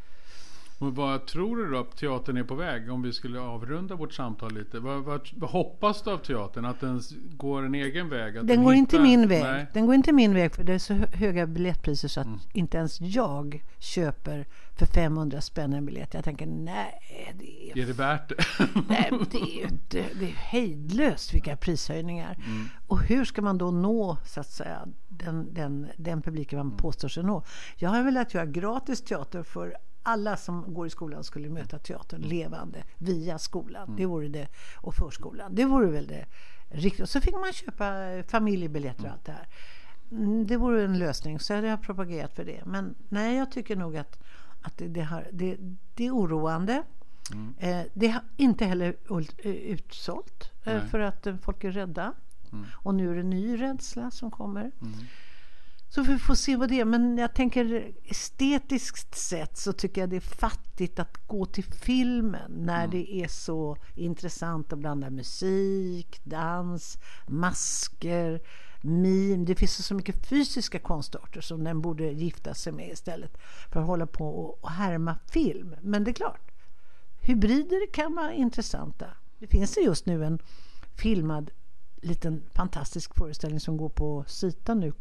Och 0.82 0.96
vad 0.96 1.26
tror 1.26 1.56
du 1.56 1.70
då 1.70 1.78
att 1.78 1.96
teatern 1.96 2.36
är 2.36 2.44
på 2.44 2.54
väg? 2.54 2.90
Om 2.92 3.02
vi 3.02 3.12
skulle 3.12 3.40
avrunda 3.40 3.94
vårt 3.94 4.12
samtal 4.12 4.52
lite. 4.54 4.78
Vad, 4.80 5.04
vad, 5.04 5.28
vad 5.36 5.50
hoppas 5.50 6.02
du 6.02 6.10
av 6.10 6.18
teatern? 6.18 6.64
Att 6.64 6.80
den 6.80 7.00
går 7.36 7.62
en 7.66 7.74
egen 7.74 8.08
väg? 8.08 8.36
Att 8.38 8.46
Den 8.48 8.64
går 8.64 8.74
inte 8.74 8.96
hittar- 8.96 9.04
min 9.04 9.28
väg. 9.28 9.42
Nej. 9.42 9.66
Den 9.72 9.86
går 9.86 9.94
inte 9.94 10.12
min 10.12 10.34
väg 10.34 10.54
för 10.54 10.64
det 10.64 10.72
är 10.74 10.78
så 10.78 10.94
hö- 10.94 11.06
höga 11.12 11.46
biljettpriser 11.46 12.08
så 12.08 12.20
att 12.20 12.26
Mm. 12.26 12.38
inte 12.52 12.76
ens 12.78 13.00
jag 13.00 13.62
köper 13.78 14.46
för 14.78 14.86
500 14.86 15.40
spänn 15.40 15.72
en 15.72 15.86
biljett. 15.86 16.14
Jag 16.14 16.24
tänker 16.24 16.46
nej, 16.46 16.98
det 17.38 17.70
är 17.70 17.78
Är 17.82 17.86
det 17.86 17.92
värt 17.92 18.28
det? 18.28 18.34
Nej, 18.88 19.10
det 19.30 19.38
är 19.38 19.56
ju 19.56 19.62
inte, 19.62 20.04
det 20.20 20.24
är 20.24 20.34
hejdlöst 20.36 21.34
vilka 21.34 21.56
prishöjningar. 21.56 22.34
Mm. 22.46 22.68
Och 22.86 23.00
hur 23.02 23.24
ska 23.24 23.42
man 23.42 23.58
då 23.58 23.70
nå 23.70 24.16
så 24.26 24.40
att 24.40 24.50
säga, 24.50 24.88
den, 25.08 25.54
den, 25.54 25.86
den 25.96 26.22
publiken 26.22 26.58
Mm. 26.58 26.68
man 26.68 26.76
påstår 26.76 27.08
sig 27.08 27.22
nå? 27.24 27.42
Jag 27.76 27.90
har 27.90 28.02
velat 28.02 28.34
göra 28.34 28.46
gratis 28.46 29.00
teater 29.02 29.42
för 29.42 29.76
alla 30.02 30.36
som 30.36 30.74
går 30.74 30.86
i 30.86 30.90
skolan 30.90 31.24
skulle 31.24 31.48
möta 31.48 31.78
teatern 31.78 32.20
levande 32.20 32.84
via 32.98 33.38
skolan. 33.38 33.82
Mm. 33.84 33.96
Det 33.96 34.06
vore 34.06 34.28
det, 34.28 34.48
och 34.76 34.94
förskolan. 34.94 35.54
Det 35.54 35.64
vore 35.64 35.86
väl 35.90 36.06
det 36.06 36.26
riktigt. 36.68 37.08
Så 37.10 37.20
fick 37.20 37.34
man 37.34 37.52
köpa 37.52 37.84
familjebiljetter 38.28 39.04
och 39.04 39.10
allt 39.12 39.24
det 39.24 39.32
här. 39.32 39.48
Mm, 40.10 40.46
Det 40.46 40.56
vore 40.56 40.84
en 40.84 40.98
lösning, 40.98 41.38
så 41.40 41.54
hade 41.54 41.66
jag 41.66 41.82
propagerat 41.82 42.34
för 42.34 42.44
det. 42.44 42.62
Men 42.64 42.94
nej, 43.08 43.36
jag 43.36 43.52
tycker 43.52 43.76
nog 43.76 43.96
att, 43.96 44.18
att 44.62 44.78
det, 44.78 44.88
det, 44.88 45.00
har, 45.00 45.26
det, 45.32 45.56
det 45.94 46.06
är 46.06 46.10
oroande. 46.10 46.82
Eh, 47.58 47.80
det 47.94 48.08
har 48.08 48.22
inte 48.36 48.64
heller 48.64 48.96
eh, 49.44 49.50
utsålt 49.52 50.52
eh, 50.64 50.84
för 50.84 51.00
att 51.00 51.26
eh, 51.26 51.36
folk 51.36 51.64
är 51.64 51.72
rädda. 51.72 52.12
Och 52.72 52.94
nu 52.94 53.10
är 53.10 53.16
det 53.16 53.22
ny 53.22 53.60
rädsla 53.62 54.10
som 54.10 54.30
kommer. 54.30 54.70
Så 55.94 56.02
vi 56.02 56.18
får 56.18 56.34
se 56.34 56.56
vad 56.56 56.68
det 56.68 56.80
är. 56.80 56.84
Men 56.84 57.18
jag 57.18 57.34
tänker 57.34 57.92
estetiskt 58.04 59.14
sett 59.14 59.56
så 59.56 59.72
tycker 59.72 60.00
jag 60.00 60.10
det 60.10 60.16
är 60.16 60.20
fattigt 60.20 60.98
att 60.98 61.26
gå 61.26 61.46
till 61.46 61.64
filmen 61.64 62.52
när 62.52 62.86
det 62.86 63.14
är 63.14 63.28
så 63.28 63.76
intressant 63.94 64.72
att 64.72 64.78
blanda 64.78 65.10
musik, 65.10 66.20
dans, 66.24 66.98
masker, 67.28 68.40
mim. 68.82 69.44
Det 69.44 69.54
finns 69.54 69.86
så 69.86 69.94
mycket 69.94 70.26
fysiska 70.26 70.78
konstarter 70.78 71.40
som 71.40 71.64
den 71.64 71.80
borde 71.80 72.04
gifta 72.04 72.54
sig 72.54 72.72
med 72.72 72.92
istället 72.92 73.38
för 73.72 73.80
att 73.80 73.86
hålla 73.86 74.06
på 74.06 74.28
och, 74.28 74.64
och 74.64 74.70
härma 74.70 75.18
film. 75.32 75.74
Men 75.80 76.04
det 76.04 76.10
är 76.10 76.14
klart, 76.14 76.50
hybrider 77.20 77.92
kan 77.92 78.14
vara 78.14 78.32
intressanta. 78.32 79.06
Det 79.38 79.46
finns 79.46 79.74
det 79.74 79.80
just 79.80 80.06
nu 80.06 80.24
en 80.24 80.38
filmad 80.94 81.50
liten 82.02 82.42
fantastisk 82.54 83.14
föreställning 83.14 83.60
som 83.60 83.76
går 83.76 83.88
på 83.88 84.24
Sita 84.26 84.74
nu. 84.74 84.92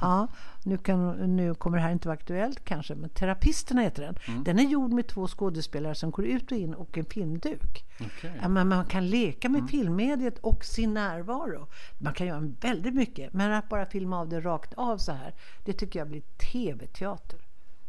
Ja, 0.00 0.28
nu, 0.64 0.78
kan, 0.78 1.36
nu 1.36 1.54
kommer 1.54 1.76
det 1.76 1.82
här 1.82 1.92
inte 1.92 2.08
vara 2.08 2.14
aktuellt 2.14 2.64
kanske, 2.64 2.94
men 2.94 3.10
Terapisterna 3.10 3.82
heter 3.82 4.02
den. 4.02 4.44
Den 4.44 4.58
är 4.58 4.62
gjord 4.62 4.92
med 4.92 5.06
två 5.06 5.26
skådespelare 5.26 5.94
som 5.94 6.10
går 6.10 6.24
ut 6.24 6.52
och 6.52 6.58
in 6.58 6.74
och 6.74 6.98
en 6.98 7.04
filmduk. 7.04 7.84
Okej. 8.00 8.38
Ja, 8.42 8.48
men 8.48 8.68
man 8.68 8.84
kan 8.84 9.06
leka 9.06 9.48
med 9.48 9.68
filmmediet 9.70 10.38
och 10.38 10.64
sin 10.64 10.94
närvaro. 10.94 11.68
Man 11.98 12.12
kan 12.14 12.26
göra 12.26 12.52
väldigt 12.60 12.94
mycket, 12.94 13.32
men 13.32 13.52
att 13.52 13.68
bara 13.68 13.86
filma 13.86 14.20
av 14.20 14.28
det 14.28 14.40
rakt 14.40 14.74
av 14.74 14.98
så 14.98 15.12
här, 15.12 15.34
det 15.64 15.72
tycker 15.72 15.98
jag 15.98 16.08
blir 16.08 16.22
tv-teater. 16.52 17.40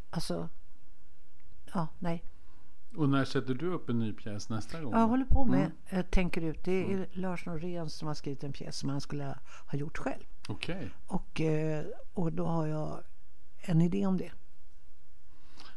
Alltså, 0.09 0.49
ja, 1.73 1.87
nej. 1.99 2.23
Och 2.97 3.09
när 3.09 3.25
sätter 3.25 3.53
du 3.53 3.73
upp 3.73 3.89
en 3.89 3.99
ny 3.99 4.13
pjäs 4.13 4.49
nästa 4.49 4.81
gång? 4.81 4.93
Jag 4.93 5.07
håller 5.07 5.25
på 5.25 5.45
med, 5.45 5.71
eh, 5.89 6.01
tänker 6.01 6.41
ut. 6.41 6.63
Det 6.63 6.93
är 6.93 7.07
Lars 7.11 7.45
Norén 7.45 7.89
som 7.89 8.07
har 8.07 8.15
skrivit 8.15 8.43
en 8.43 8.53
pjäs 8.53 8.77
som 8.77 8.89
han 8.89 9.01
skulle 9.01 9.37
ha 9.71 9.77
gjort 9.77 9.97
själv. 9.97 10.23
Okej. 10.47 10.89
Och, 11.07 11.41
eh, 11.41 11.85
och 12.13 12.33
då 12.33 12.45
har 12.45 12.67
jag 12.67 13.03
en 13.61 13.81
idé 13.81 14.05
om 14.05 14.17
det. 14.17 14.31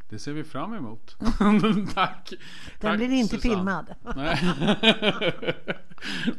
Det 0.08 0.18
ser 0.18 0.32
vi 0.32 0.44
fram 0.44 0.74
emot. 0.74 1.16
Tack. 1.94 2.30
Den 2.30 2.38
Tack, 2.80 2.96
blir 2.96 3.12
inte 3.12 3.34
Susanne. 3.36 3.54
filmad. 3.54 3.94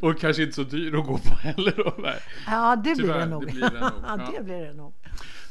Och 0.00 0.18
kanske 0.18 0.42
inte 0.42 0.54
så 0.54 0.62
dyr 0.62 0.94
att 0.94 1.06
gå 1.06 1.18
på 1.18 1.34
heller 1.34 1.74
då. 1.76 1.94
Nej. 1.98 2.18
Ja, 2.46 2.76
det 2.76 2.94
blir 2.94 3.14
det 3.14 3.26
nog. 3.26 3.46
det 3.46 3.52
blir 3.52 3.70
det 3.70 3.80
nog, 3.80 3.92
ja, 4.02 4.16
ja. 4.18 4.32
det 4.38 4.44
blir 4.44 4.66
det 4.66 4.74
nog. 4.74 4.94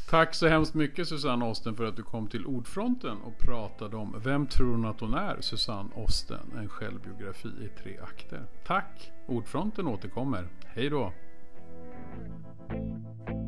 Tack 0.09 0.35
så 0.35 0.47
hemskt 0.47 0.73
mycket 0.73 1.07
Susanne 1.07 1.45
Osten 1.45 1.75
för 1.75 1.85
att 1.85 1.95
du 1.95 2.03
kom 2.03 2.27
till 2.27 2.45
Ordfronten 2.45 3.17
och 3.21 3.37
pratade 3.39 3.95
om 3.97 4.15
Vem 4.23 4.47
tror 4.47 4.71
hon 4.71 4.85
att 4.85 4.99
hon 4.99 5.13
är? 5.13 5.41
Susanne 5.41 5.89
Osten, 5.95 6.51
en 6.57 6.69
självbiografi 6.69 7.47
i 7.47 7.81
tre 7.83 7.97
akter. 8.03 8.45
Tack! 8.65 9.11
Ordfronten 9.27 9.87
återkommer. 9.87 10.47
Hej 10.65 10.89
då! 10.89 11.13
Thank 12.69 12.81
you. 13.29 13.46